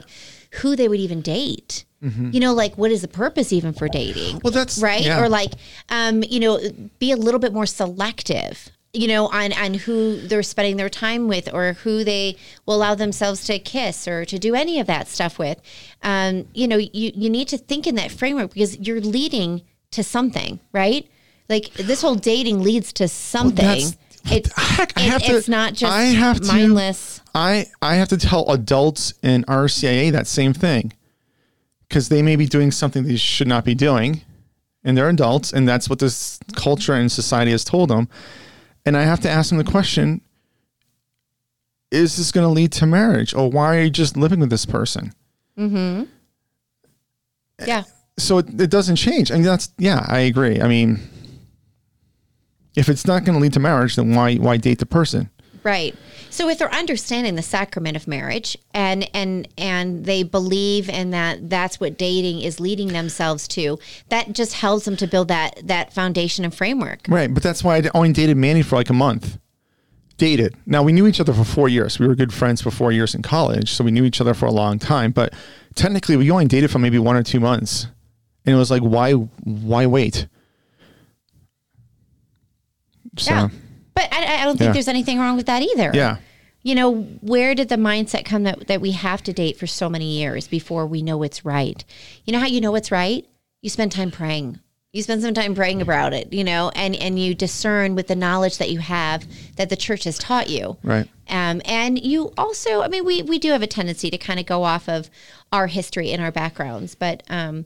[0.56, 1.84] who they would even date.
[2.02, 4.40] You know, like what is the purpose even for dating?
[4.44, 5.22] Well, that's- right, yeah.
[5.22, 5.52] or like,
[5.88, 6.60] um, you know,
[6.98, 8.68] be a little bit more selective.
[8.92, 12.36] You know, on on who they're spending their time with, or who they
[12.66, 15.60] will allow themselves to kiss, or to do any of that stuff with.
[16.02, 19.62] Um, you know, you you need to think in that framework because you're leading
[19.92, 21.08] to something, right?
[21.48, 23.64] Like this whole dating leads to something.
[23.66, 23.96] that's-
[24.30, 27.20] it's heck, I it- have to- it's not just I have to- mindless.
[27.34, 30.92] I I have to tell adults in RCIA that same thing
[31.88, 34.20] because they may be doing something they should not be doing,
[34.84, 38.08] and they're adults, and that's what this culture and society has told them.
[38.86, 40.20] And I have to ask them the question:
[41.90, 44.66] Is this going to lead to marriage, or why are you just living with this
[44.66, 45.12] person?
[45.56, 46.04] Hmm.
[47.66, 47.84] Yeah.
[48.18, 49.30] So it, it doesn't change.
[49.30, 50.60] I mean, that's yeah, I agree.
[50.60, 51.00] I mean,
[52.74, 55.30] if it's not going to lead to marriage, then why why date the person?
[55.62, 55.96] Right.
[56.28, 61.48] So if they're understanding the sacrament of marriage and and and they believe in that
[61.48, 65.92] that's what dating is leading themselves to, that just helps them to build that that
[65.92, 67.06] foundation and framework.
[67.08, 69.38] Right, but that's why I only dated Mandy for like a month.
[70.16, 70.54] Dated.
[70.66, 71.98] Now we knew each other for four years.
[71.98, 74.46] We were good friends for four years in college, so we knew each other for
[74.46, 75.12] a long time.
[75.12, 75.34] But
[75.74, 77.86] technically, we only dated for maybe one or two months,
[78.44, 80.26] and it was like, why, why wait?
[83.16, 83.48] So, Yeah.
[83.94, 84.72] But I, I don't think Yeah.
[84.72, 85.90] there's anything wrong with that either.
[85.94, 86.16] yeah,
[86.62, 89.88] You know, where did the mindset come that, that we have to date for so
[89.88, 91.84] many years before we know what's right?
[92.24, 93.24] You know how you know what's right?
[93.62, 94.58] You spend time praying.
[94.92, 98.14] You spend some time praying about it, you know, and, and you discern with the
[98.14, 100.76] knowledge that you have that the church has taught you.
[100.82, 101.08] right.
[101.28, 104.46] Um, and you also, I mean, we, we do have a tendency to kind of
[104.46, 105.10] go off of
[105.52, 107.64] our history and our backgrounds, but, um,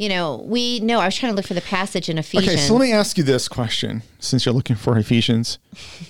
[0.00, 2.54] you know, we know, I was trying to look for the passage in Ephesians.
[2.54, 5.58] Okay, so let me ask you this question, since you're looking for Ephesians.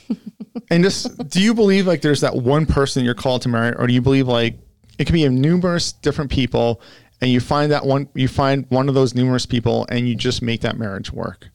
[0.70, 3.88] and just, do you believe like there's that one person you're called to marry, or
[3.88, 4.56] do you believe like
[5.00, 6.80] it can be of numerous different people,
[7.20, 10.40] and you find that one, you find one of those numerous people, and you just
[10.40, 11.48] make that marriage work?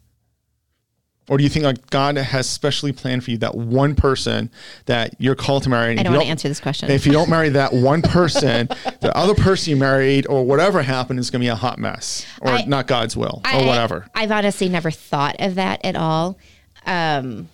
[1.27, 4.51] Or do you think like God has specially planned for you that one person
[4.85, 5.91] that you're called to marry?
[5.91, 6.91] and I don't want to answer this question.
[6.91, 8.67] If you don't marry that one person,
[9.01, 12.25] the other person you married or whatever happened is going to be a hot mess,
[12.41, 14.05] or I- not God's will, I- or whatever.
[14.13, 16.37] I've honestly never thought of that at all.
[16.85, 17.49] Um,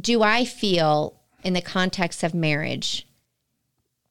[0.00, 3.06] do I feel in the context of marriage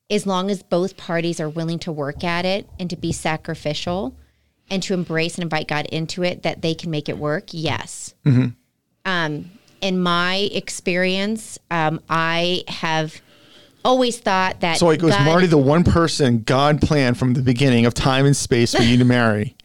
[0.09, 4.15] as long as both parties are willing to work at it and to be sacrificial
[4.69, 7.45] and to embrace and invite God into it, that they can make it work.
[7.51, 8.13] Yes.
[9.05, 13.21] Um, in my experience, um, I have
[13.83, 14.77] always thought that.
[14.77, 18.25] So it was God- Marty the one person God planned from the beginning of time
[18.25, 19.55] and space for you to marry?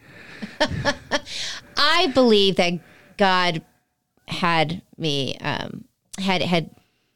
[1.77, 2.72] I believe that
[3.16, 3.62] God
[4.27, 5.85] had me um,
[6.18, 6.70] had had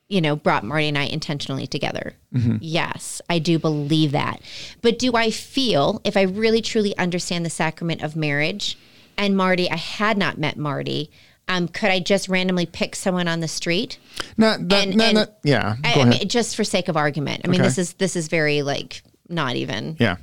[0.08, 2.14] you know brought Marty and I intentionally together.
[2.60, 4.40] Yes, I do believe that.
[4.80, 8.78] But do I feel if I really truly understand the sacrament of marriage,
[9.18, 11.10] and Marty, I had not met Marty.
[11.48, 13.98] Um, could I just randomly pick someone on the street?
[14.36, 15.76] Not, that, And- and- yeah.
[15.84, 17.42] I, I mean, just for sake of argument.
[17.44, 17.68] I mean, Okay.
[17.68, 20.16] this is this is very like not even yeah.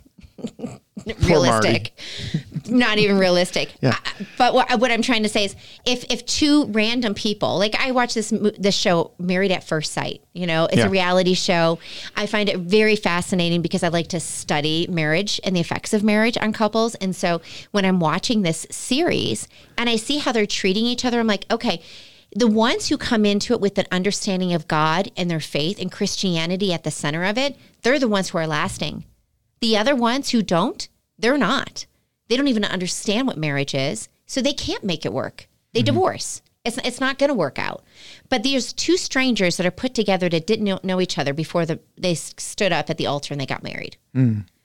[1.24, 1.94] Realistic.
[2.68, 3.74] Not even realistic.
[3.82, 3.96] Yeah.
[4.04, 7.76] I- but what, what I'm trying to say is, if if two random people, like
[7.80, 10.22] I watch this this show, Married at First Sight.
[10.34, 10.86] You know, it's Yeah.
[10.88, 11.80] a reality show.
[12.16, 16.04] I find it very fascinating because I like to study marriage and the effects of
[16.04, 16.96] marriage on couples.
[16.96, 19.48] And so when I'm watching this series
[19.78, 21.82] and I see how they're treating each other, I'm like, okay.
[22.36, 25.92] The ones who come into it with an understanding of God and their faith and
[25.92, 29.04] Christianity at the center of it, they're the ones who are lasting.
[29.62, 31.86] The other ones who don't, they're not.
[32.28, 35.48] They don't even understand what marriage is, so they can't make it work.
[35.74, 36.42] They divorce.
[36.66, 37.84] It's, it's not going to work out.
[38.28, 41.66] But there's two strangers that are put together that didn't know, know each other before
[41.66, 43.98] the, they stood up at the altar and they got married.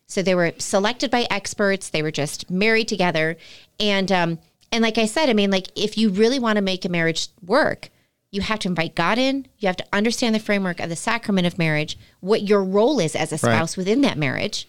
[0.07, 1.89] So they were selected by experts.
[1.91, 3.37] They were just married together,
[3.81, 4.39] and um,
[4.71, 7.29] and like I said, I mean, like if you really want to make a marriage
[7.45, 7.89] work,
[8.31, 9.47] you have to invite God in.
[9.59, 13.17] You have to understand the framework of the sacrament of marriage, what your role is
[13.17, 14.69] as a spouse within that marriage,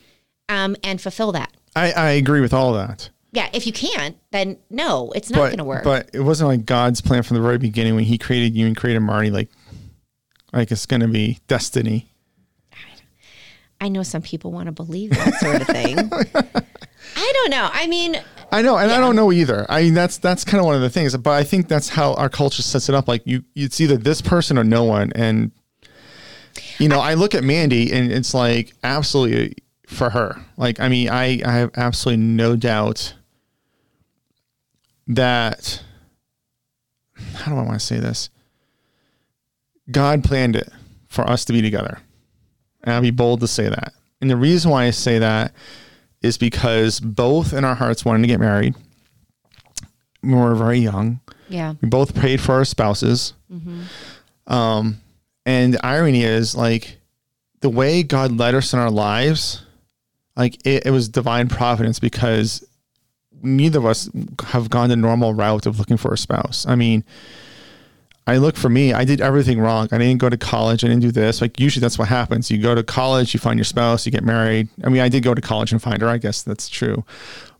[0.49, 1.51] um, and fulfill that.
[1.75, 3.09] I, I agree with all that.
[3.31, 5.83] Yeah, if you can't, then no, it's not going to work.
[5.83, 8.77] but it wasn't like God's plan from the very beginning when he created you and
[8.77, 9.49] created Marty, like,
[10.53, 12.09] like it's going to be destiny.
[13.81, 15.97] I know some people want to believe that sort of thing.
[17.17, 17.69] I don't know.
[17.73, 19.65] I mean, I know, and I don't know either.
[19.69, 21.15] I mean, that's that's kind of one of the things.
[21.17, 23.07] But I think that's how our culture sets it up.
[23.07, 25.11] Like you, it's either this person or no one.
[25.13, 25.51] And
[26.79, 29.55] you know, I, look at Mandy, and it's like absolutely
[29.87, 30.41] for her.
[30.57, 33.13] Like, I mean, I I have absolutely no doubt
[35.07, 35.83] that
[37.35, 38.29] how do I want to say this?
[39.91, 40.69] God planned it
[41.07, 41.99] for us to be together,
[42.83, 43.93] and I'll be bold to say that.
[44.21, 45.53] And the reason why I say that
[46.21, 48.73] is because both in our hearts wanted to get married.
[50.21, 51.19] when We were very young.
[51.49, 51.75] yeah.
[51.81, 53.33] We both prayed for our spouses.
[54.47, 55.01] Um,
[55.45, 56.97] and the irony is, like,
[57.61, 59.61] the way God led us in our lives,
[60.35, 62.65] like, it, it was divine providence because
[63.41, 64.09] neither of us
[64.45, 66.65] have gone the normal route of looking for a spouse.
[66.67, 67.03] I mean,
[68.27, 69.87] I look for me, I did everything wrong.
[69.91, 70.83] I didn't go to college.
[70.83, 71.41] I didn't do this.
[71.41, 72.49] Like, usually that's what happens.
[72.49, 74.67] You go to college, you find your spouse, you get married.
[74.83, 76.07] I mean, I did go to college and find her.
[76.07, 77.05] I guess that's true.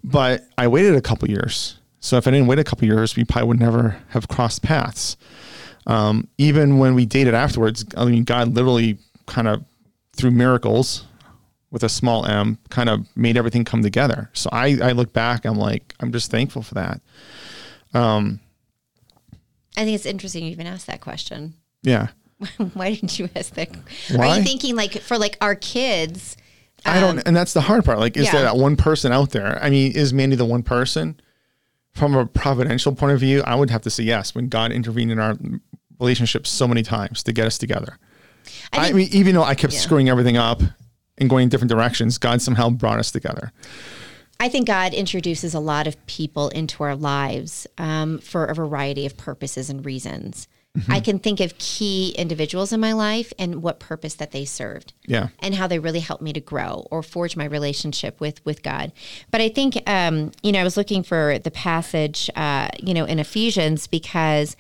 [0.04, 1.78] But I waited a couple years.
[2.00, 5.18] So if I didn't wait a couple years, we probably would never have crossed paths.
[5.88, 9.64] Um, even when we dated afterwards, I mean, God literally kind of
[10.14, 11.06] through miracles
[11.76, 14.30] with a small m kind of made everything come together.
[14.32, 17.02] So I, I look back, I'm like, I'm just thankful for that.
[17.94, 18.40] Um,
[19.76, 21.54] I think it's interesting you even asked that question.
[21.84, 22.08] Yeah.
[22.74, 23.76] Why didn't you ask that?
[24.10, 24.30] Why?
[24.30, 26.38] Are you thinking like for like our kids?
[26.86, 28.00] I don't, um, and that's the hard part.
[28.00, 28.32] Like, is yeah.
[28.32, 29.62] there that one person out there?
[29.62, 31.20] I mean, is Mandy the one person?
[31.92, 34.34] From a providential point of view, I would have to say yes.
[34.34, 35.36] When God intervened in our
[36.00, 37.98] relationship so many times to get us together.
[38.72, 39.80] I, think- mean, even though I kept Yeah.
[39.80, 40.62] screwing everything up
[41.18, 43.52] and going in different directions, God somehow brought us together.
[44.40, 49.06] I think God introduces a lot of people into our lives um, for a variety
[49.06, 50.48] of purposes and reasons.
[50.78, 50.92] Mm-hmm.
[50.92, 54.94] I can think of key individuals in my life and what purpose that they served.
[55.08, 55.30] Yeah.
[55.40, 58.92] and how they really helped me to grow or forge my relationship with with God.
[59.32, 63.06] But I think um, you know I was looking for the passage uh, you know
[63.06, 64.58] in Ephesians because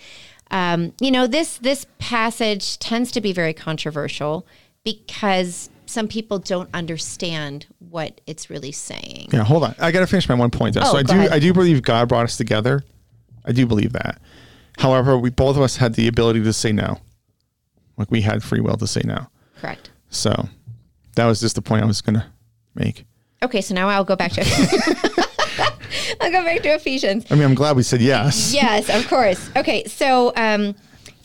[0.52, 4.48] um, you know this this passage tends to be very controversial
[4.86, 9.30] because some people don't understand what it's really saying.
[9.32, 9.76] Yeah, hold on.
[9.80, 10.82] I got to finish my one point though.
[10.84, 11.32] Oh, so I do ahead.
[11.32, 12.84] I do believe God brought us together.
[13.46, 14.20] I do believe that.
[14.78, 17.00] However, we both of us had the ability to say no.
[17.98, 19.28] Like we had free will to say no.
[19.60, 19.92] Correct.
[20.10, 20.50] So
[21.16, 22.26] that was just the point I was going to
[22.74, 23.06] make.
[23.42, 24.42] Okay, so now I'll go back to
[26.22, 27.26] I'll go back to Ephesians.
[27.30, 28.54] I mean, I'm glad we said yes.
[28.54, 29.50] yes, of course.
[29.56, 30.76] Okay, so um,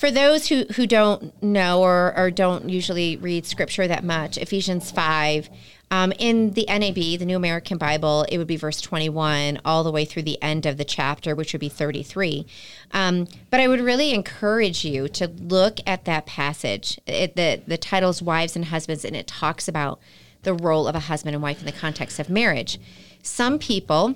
[0.00, 4.90] for those who, who don't know or, or don't usually read scripture that much, Ephesians
[4.90, 5.50] 5
[5.90, 9.90] Um, in the NAB, the New American Bible, it would be verse 21 all the
[9.92, 12.46] way through the end of the chapter, which would be 33.
[12.92, 16.98] Um, but I would really encourage you to look at that passage.
[17.06, 20.00] It, the, the title's Wives and Husbands, and it talks about
[20.44, 22.78] the role of a husband and wife in the context of marriage.
[23.22, 24.14] Some people,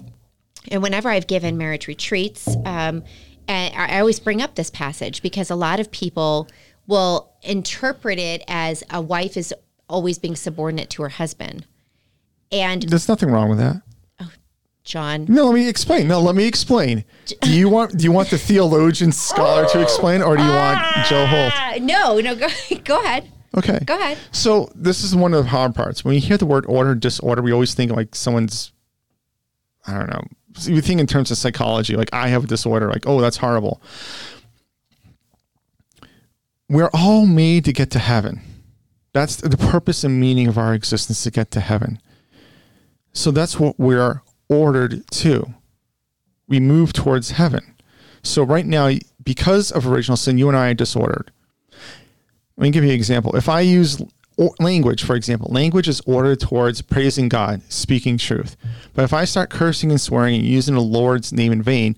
[0.71, 3.05] and whenever I've given marriage retreats, um,
[3.49, 6.49] and I always bring up this passage because a lot of people
[6.87, 9.55] will interpret it as a wife is
[9.89, 11.67] always being subordinate to her husband.
[12.53, 13.83] And There's nothing wrong with that.
[14.21, 14.31] Oh,
[14.85, 16.07] John, No, let me explain.
[16.09, 17.05] No, let me explain.
[17.41, 20.79] Do you want do you want the theologian scholar to explain, or do you want
[21.09, 21.53] Joe Holt?
[21.55, 22.49] Ah, no, no, go,
[22.85, 23.31] go ahead.
[23.57, 23.79] Okay.
[23.85, 24.19] Go ahead.
[24.33, 26.05] So this is one of the hard parts.
[26.05, 28.73] When you hear the word order, disorder, we always think like someone's,
[29.87, 30.25] I don't know.
[30.61, 33.83] You think in terms of psychology, like I have a disorder, like oh that's horrible.
[36.69, 38.41] We're all made to get to heaven.
[39.13, 42.01] That's the purpose and meaning of our existence to get to heaven.
[43.13, 45.55] So that's what we're ordered to.
[46.49, 47.75] We move towards heaven.
[48.23, 48.91] So right now,
[49.23, 51.31] because of original sin, you and I are disordered.
[52.57, 53.37] Let me give you an example.
[53.37, 54.01] If I use
[54.39, 58.57] o- language, for example, language is ordered towards praising God, speaking truth.
[58.95, 61.97] But if I start cursing and swearing and using the Lord's name in vain,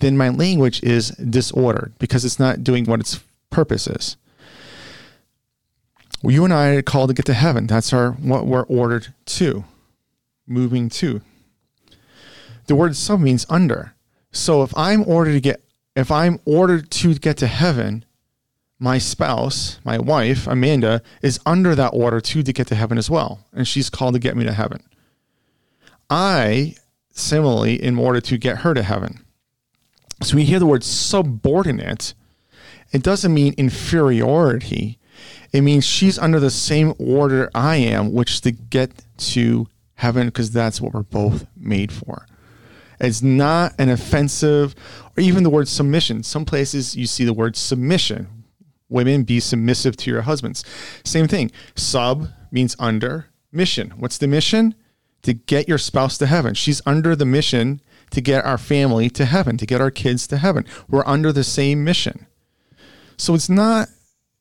[0.00, 3.20] then my language is disordered because it's not doing what its
[3.50, 4.16] purpose is.
[6.22, 7.66] Well, you and I are called to get to heaven.
[7.66, 9.64] That's our what we're ordered to,
[10.46, 11.20] moving to.
[12.66, 13.94] The word sub means under.
[14.32, 15.62] So if I'm ordered to get,
[15.96, 18.04] if I'm ordered to get to heaven,
[18.78, 23.10] my spouse, my wife, Amanda, is under that order too to get to heaven as
[23.10, 23.46] well.
[23.52, 24.82] And she's called to get me to heaven.
[26.08, 26.76] I,
[27.10, 29.24] similarly, in order to get her to heaven.
[30.22, 32.14] So you hear the word subordinate,
[32.92, 34.98] it doesn't mean inferiority.
[35.52, 40.28] It means she's under the same order I am, which is to get to heaven
[40.28, 42.26] because that's what we're both made for.
[43.00, 44.74] It's not an offensive,
[45.16, 46.22] or even the word submission.
[46.22, 48.37] Some places you see the word submission.
[48.88, 50.64] Women, be submissive to your husbands.
[51.04, 51.50] Same thing.
[51.74, 53.26] Sub means under.
[53.50, 53.90] Mission.
[53.96, 54.74] What's the mission?
[55.22, 56.54] To get your spouse to heaven.
[56.54, 57.80] She's under the mission
[58.10, 60.64] to get our family to heaven, to get our kids to heaven.
[60.88, 62.26] We're under the same mission.
[63.16, 63.88] So it's not,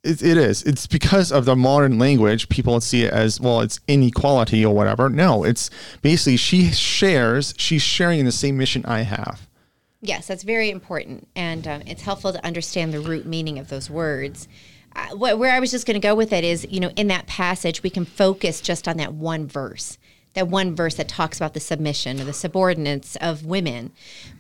[0.04, 0.64] it, it is.
[0.64, 2.48] It's because of the modern language.
[2.50, 5.10] People see it as, well, it's inequality or whatever.
[5.10, 5.70] No, it's
[6.02, 9.48] basically she shares, she's sharing the same mission I have.
[10.02, 13.90] Yes, that's very important, and um, it's helpful to understand the root meaning of those
[13.90, 14.48] words.
[14.96, 17.08] Uh, wh- where I was just going to go with it is, you know, in
[17.08, 19.98] that passage, we can focus just on that one verse,
[20.34, 23.92] that one verse that talks about the submission or the subordinates of women.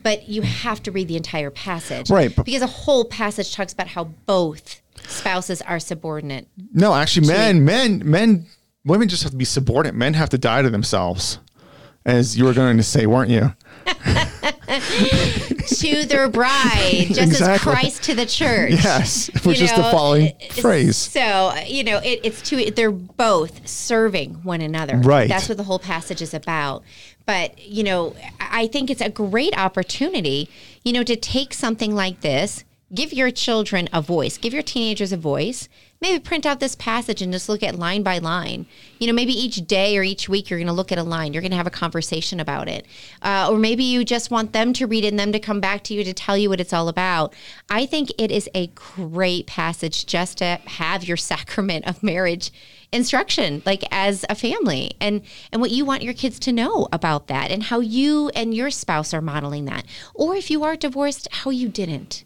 [0.03, 3.87] But you have to read the entire passage, Right, Because a whole passage talks about
[3.87, 6.47] how both spouses are subordinate.
[6.71, 8.45] No, actually, men, men, men,
[8.85, 9.95] women just have to be subordinate.
[9.95, 11.39] Men have to die to themselves,
[12.05, 13.53] as you were going to say, weren't you?
[15.67, 17.53] to their bride, just Exactly.
[17.53, 18.71] as Christ to the church.
[18.71, 20.97] Yes, which You is the following phrase.
[20.97, 22.71] So you know, it, it's two.
[22.71, 24.97] They're both serving one another.
[24.97, 25.29] Right.
[25.29, 26.83] That's what the whole passage is about.
[27.25, 30.49] But you know, I think it's a great opportunity.
[30.83, 32.63] You know, to take something like this,
[32.93, 35.69] give your children a voice, give your teenagers a voice.
[35.99, 38.67] Maybe print out this passage and just look at line by line.
[38.99, 41.33] You know, maybe each day or each week you're going to look at a line.
[41.33, 42.85] You're going to have a conversation about it,
[43.23, 45.83] uh, or maybe you just want them to read it and them to come back
[45.85, 47.33] to you to tell you what it's all about.
[47.69, 52.51] I think it is a great passage just to have your sacrament of marriage
[52.91, 55.21] instruction like as a family and
[55.51, 58.69] and what you want your kids to know about that and how you and your
[58.69, 62.23] spouse are modeling that or if you are divorced how you didn't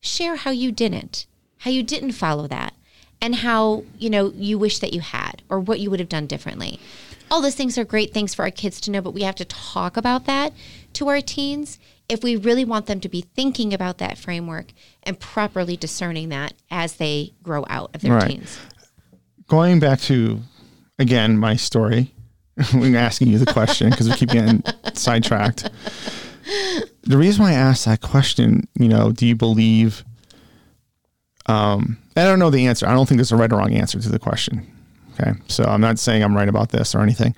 [0.00, 1.26] share how you didn't
[1.58, 2.72] how you didn't follow that
[3.20, 6.26] and how you know you wish that you had or what you would have done
[6.26, 6.78] differently
[7.30, 9.44] all those things are great things for our kids to know but we have to
[9.44, 10.52] talk about that
[10.92, 15.20] to our teens if we really want them to be thinking about that framework and
[15.20, 18.30] properly discerning that as they grow out of their Right.
[18.30, 18.58] teens
[19.46, 20.40] Going back to,
[20.98, 22.12] again, my story,
[22.74, 24.62] I'm asking you the question because we keep getting
[24.92, 25.70] sidetracked.
[27.04, 30.04] The reason why I asked that question, you know, do you believe,
[31.48, 32.86] um, I don't know the answer.
[32.86, 34.66] I don't think there's a right or wrong answer to the question.
[35.14, 35.32] Okay.
[35.48, 37.34] So I'm not saying I'm right about this or anything.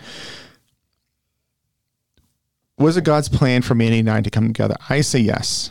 [2.76, 4.76] Was it God's plan for Mandy and I to come together?
[4.88, 5.70] I say yes.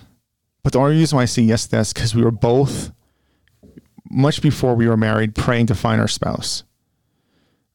[0.64, 2.92] But the only reason why I say yes to that is because we were both
[4.10, 6.64] much before we were married, praying to find our spouse.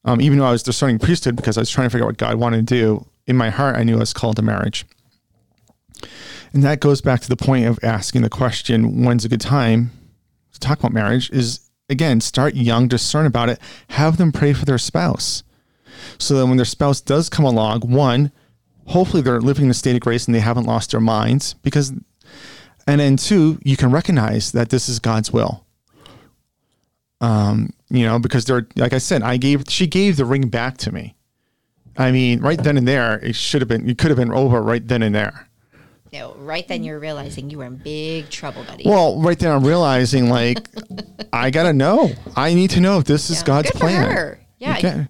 [0.03, 2.17] Um, even though I was discerning priesthood because I was trying to figure out what
[2.17, 4.85] God wanted to do, in my heart, I knew I was called to marriage.
[6.53, 9.91] And that goes back to the point of asking the question, when's a good time
[10.55, 11.29] to talk about marriage?
[11.29, 15.43] Is again, start young, discern about it, have them pray for their spouse.
[16.17, 18.31] So that when their spouse does come along, one,
[18.87, 21.91] hopefully they're living in a state of grace and they haven't lost their minds because,
[22.87, 25.65] and then two, you can recognize that this is God's will.
[27.21, 30.77] Um, you know, because they're, like I said, I gave, she gave the ring back
[30.77, 31.15] to me.
[31.97, 34.61] I mean, right then and there, it should have been, it could have been over
[34.61, 35.49] right then and there.
[36.15, 38.83] No, right then you're realizing you were in big trouble, buddy.
[38.85, 40.65] Well, right then I'm realizing like
[41.33, 42.09] I gotta know.
[42.37, 43.45] I need to know if this is Yeah.
[43.45, 44.37] God's Good plan.
[44.57, 44.77] Yeah.
[44.77, 45.07] Okay.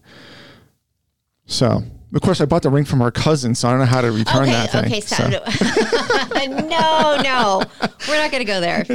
[1.45, 1.83] So
[2.15, 4.11] of course I bought the ring from her cousin, so I don't know how to
[4.11, 4.85] return okay, that thing.
[4.85, 5.27] okay, So,
[6.67, 7.61] no, no,
[8.07, 8.85] we're not going to go there.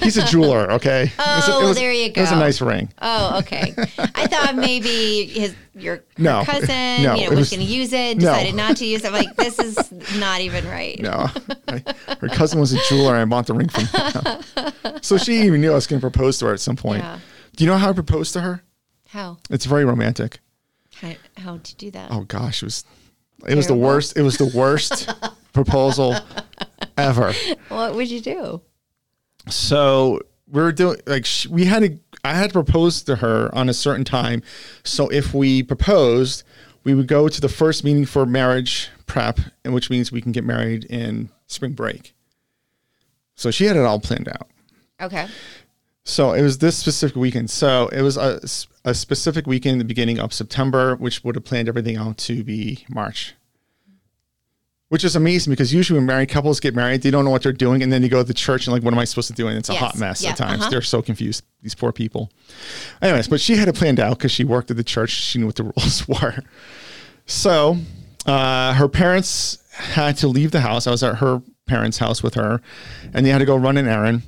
[0.00, 1.12] he's a jeweler, okay?
[1.18, 2.20] Oh, there you go.
[2.20, 2.92] It was a oh, nice ring.
[3.00, 3.74] Oh, okay.
[3.98, 6.42] I thought maybe his your No.
[6.44, 8.32] cousin, No, you know, was, was- going to use it, No.
[8.32, 9.06] decided not to use it.
[9.08, 10.98] I'm like, this is not even right.
[11.00, 11.28] No,
[12.18, 14.98] her cousin was a jeweler, and I bought the ring from him.
[15.02, 17.02] so she even knew I was going to propose to her at some point.
[17.04, 17.18] Yeah.
[17.54, 18.62] Do you know how I proposed to her?
[19.08, 19.38] How?
[19.48, 20.40] It's very romantic.
[21.04, 22.10] How how to do that?
[22.10, 22.84] Oh gosh, it was
[23.46, 24.16] it was the worst.
[24.16, 25.10] It was the worst
[25.52, 26.16] proposal
[26.96, 27.32] ever.
[27.68, 28.62] What would you do?
[29.50, 31.98] So we were doing like sh- we had to.
[32.24, 34.42] I had to propose to her on a certain time.
[34.82, 36.42] So if we proposed,
[36.84, 40.32] we would go to the first meeting for marriage prep, and which means we can
[40.32, 42.14] get married in spring break.
[43.34, 44.48] So she had it all planned out.
[45.02, 45.26] Okay.
[46.04, 47.50] So it was this specific weekend.
[47.50, 48.40] So it was a,
[48.84, 52.44] a specific weekend in the beginning of September, which would have planned everything out to
[52.44, 53.34] be March.
[54.90, 57.52] Which is amazing because usually when married couples get married, they don't know what they're
[57.52, 59.34] doing, and then they go to the church and like, what am I supposed to
[59.34, 59.48] do?
[59.48, 59.80] And it's a Yes.
[59.80, 60.60] hot mess Yeah, at times.
[60.60, 60.70] uh-huh.
[60.70, 61.42] They're so confused.
[61.62, 62.30] These poor people.
[63.00, 65.10] Anyways, but she had it planned out because she worked at the church.
[65.10, 66.36] She knew what the rules were.
[67.26, 67.78] So
[68.26, 70.86] uh, her parents had to leave the house.
[70.86, 72.60] I was at her parents' house with her,
[73.14, 74.22] and they had to go run an errand.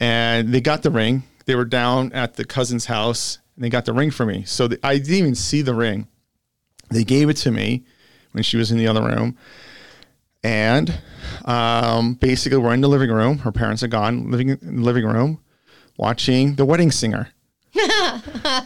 [0.00, 1.22] And they got the ring.
[1.44, 4.44] They were down at the cousin's house, and they got the ring for me.
[4.44, 6.08] So the, I didn't even see the ring.
[6.90, 7.84] They gave it to me
[8.32, 9.36] when she was in the other room.
[10.42, 11.00] And
[11.44, 13.38] um, basically, we're in the living room.
[13.38, 15.40] Her parents are gone, living in the living room,
[15.98, 17.28] watching The Wedding Singer.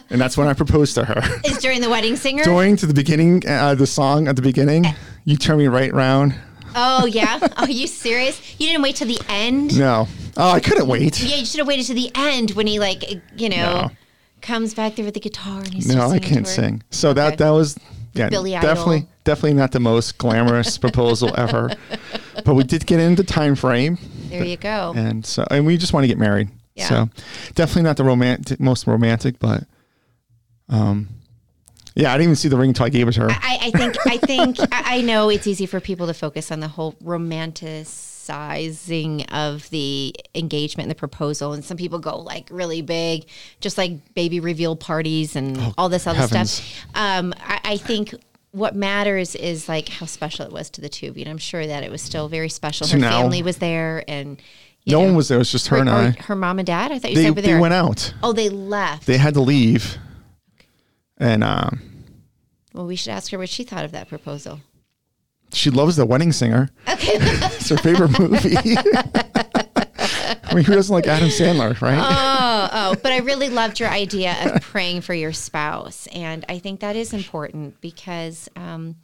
[0.09, 1.21] and that's when I proposed to her.
[1.43, 2.43] Is during the wedding singer?
[2.43, 4.85] During to the beginning, uh, the song at the beginning,
[5.25, 6.33] you turn me right round.
[6.75, 7.39] Oh yeah.
[7.57, 8.39] Are you serious?
[8.59, 9.77] You didn't wait till the end?
[9.79, 10.07] No,
[10.37, 11.21] oh, I couldn't wait.
[11.23, 13.03] Yeah, you should have waited to the end when he like
[13.39, 13.55] you know
[13.87, 13.91] No.
[14.41, 16.83] comes back there with the guitar and he's No, I can't sing.
[16.91, 17.21] So Okay.
[17.21, 17.77] that that was
[18.13, 18.69] yeah, Billy Idol.
[18.69, 21.71] definitely definitely not the most glamorous proposal ever.
[22.45, 23.97] But we did get into time frame,
[24.29, 24.93] There you go.
[24.95, 26.49] and so and we just want to get married.
[26.75, 26.87] Yeah.
[26.89, 27.09] So
[27.55, 29.63] definitely not the romantic most romantic, but
[30.69, 31.07] um,
[31.95, 33.29] yeah, I didn't even see the ring until I gave it to her.
[33.31, 36.67] I, I think I think I know it's easy for people to focus on the
[36.67, 43.27] whole romanticizing of the engagement and the proposal, and some people go like really big,
[43.59, 46.51] just like baby reveal parties and all this other Oh, heavens.
[46.51, 46.85] stuff.
[46.95, 48.13] Um, I, I think.
[48.51, 51.37] What matters is like how special it was to the two of you, and I'm
[51.37, 52.87] sure that it was still very special.
[52.87, 54.41] So Her now- family was there, and
[54.85, 55.35] you no know, one was there.
[55.35, 56.11] It was just her Or- and I.
[56.21, 56.89] her mom and dad.
[56.93, 57.59] I thought you They, said were they there.
[57.59, 58.13] went out.
[58.23, 59.07] Oh, they left.
[59.07, 59.97] They had to leave,
[61.17, 61.79] and um,
[62.73, 64.59] well, we should ask her what she thought of that proposal.
[65.53, 66.69] she loves The Wedding Singer.
[66.87, 67.17] Okay.
[67.55, 68.55] It's her favorite movie.
[70.47, 71.97] I mean, who doesn't like Adam Sandler, right?
[71.99, 76.59] oh, oh, but I really loved your idea of praying for your spouse, and I
[76.59, 78.95] think that is important because, um,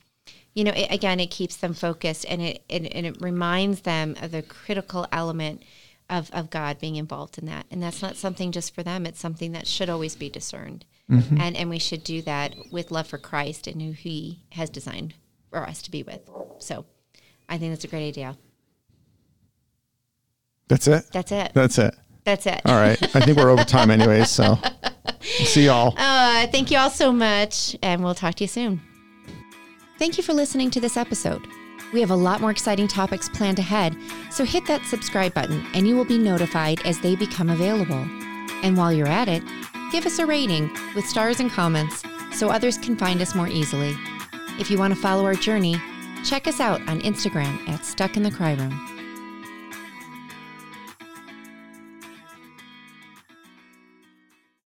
[0.54, 4.16] you know, it, again, it keeps them focused, and it, it and it reminds them
[4.22, 5.64] of the critical element
[6.10, 9.20] of of God being involved in that, and that's not something just for them; it's
[9.20, 13.18] something that should always be discerned, and and we should do that with love for
[13.18, 15.14] Christ and who He has designed
[15.50, 16.30] for us to be with.
[16.60, 16.86] So,
[17.50, 18.38] I think that's a great idea.
[20.68, 21.06] That's it.
[21.12, 21.52] That's it.
[21.54, 21.96] That's it.
[22.24, 22.62] That's it.
[22.66, 23.02] All right.
[23.16, 24.58] I think we're over time anyways, so
[25.22, 25.94] see y'all.
[25.98, 28.82] Uh, thank you all so much, and we'll talk to you soon.
[30.00, 31.46] Thank you for listening to this episode.
[31.94, 33.96] We have a lot more exciting topics planned ahead,
[34.32, 38.08] so hit that subscribe button and you will be notified as they become available.
[38.64, 39.44] And while you're at it,
[39.92, 43.96] give us a rating with stars and comments so others can find us more easily.
[44.58, 45.76] If you want to follow our journey,
[46.24, 48.91] check us out on Instagram at Stuck in the Cry Room.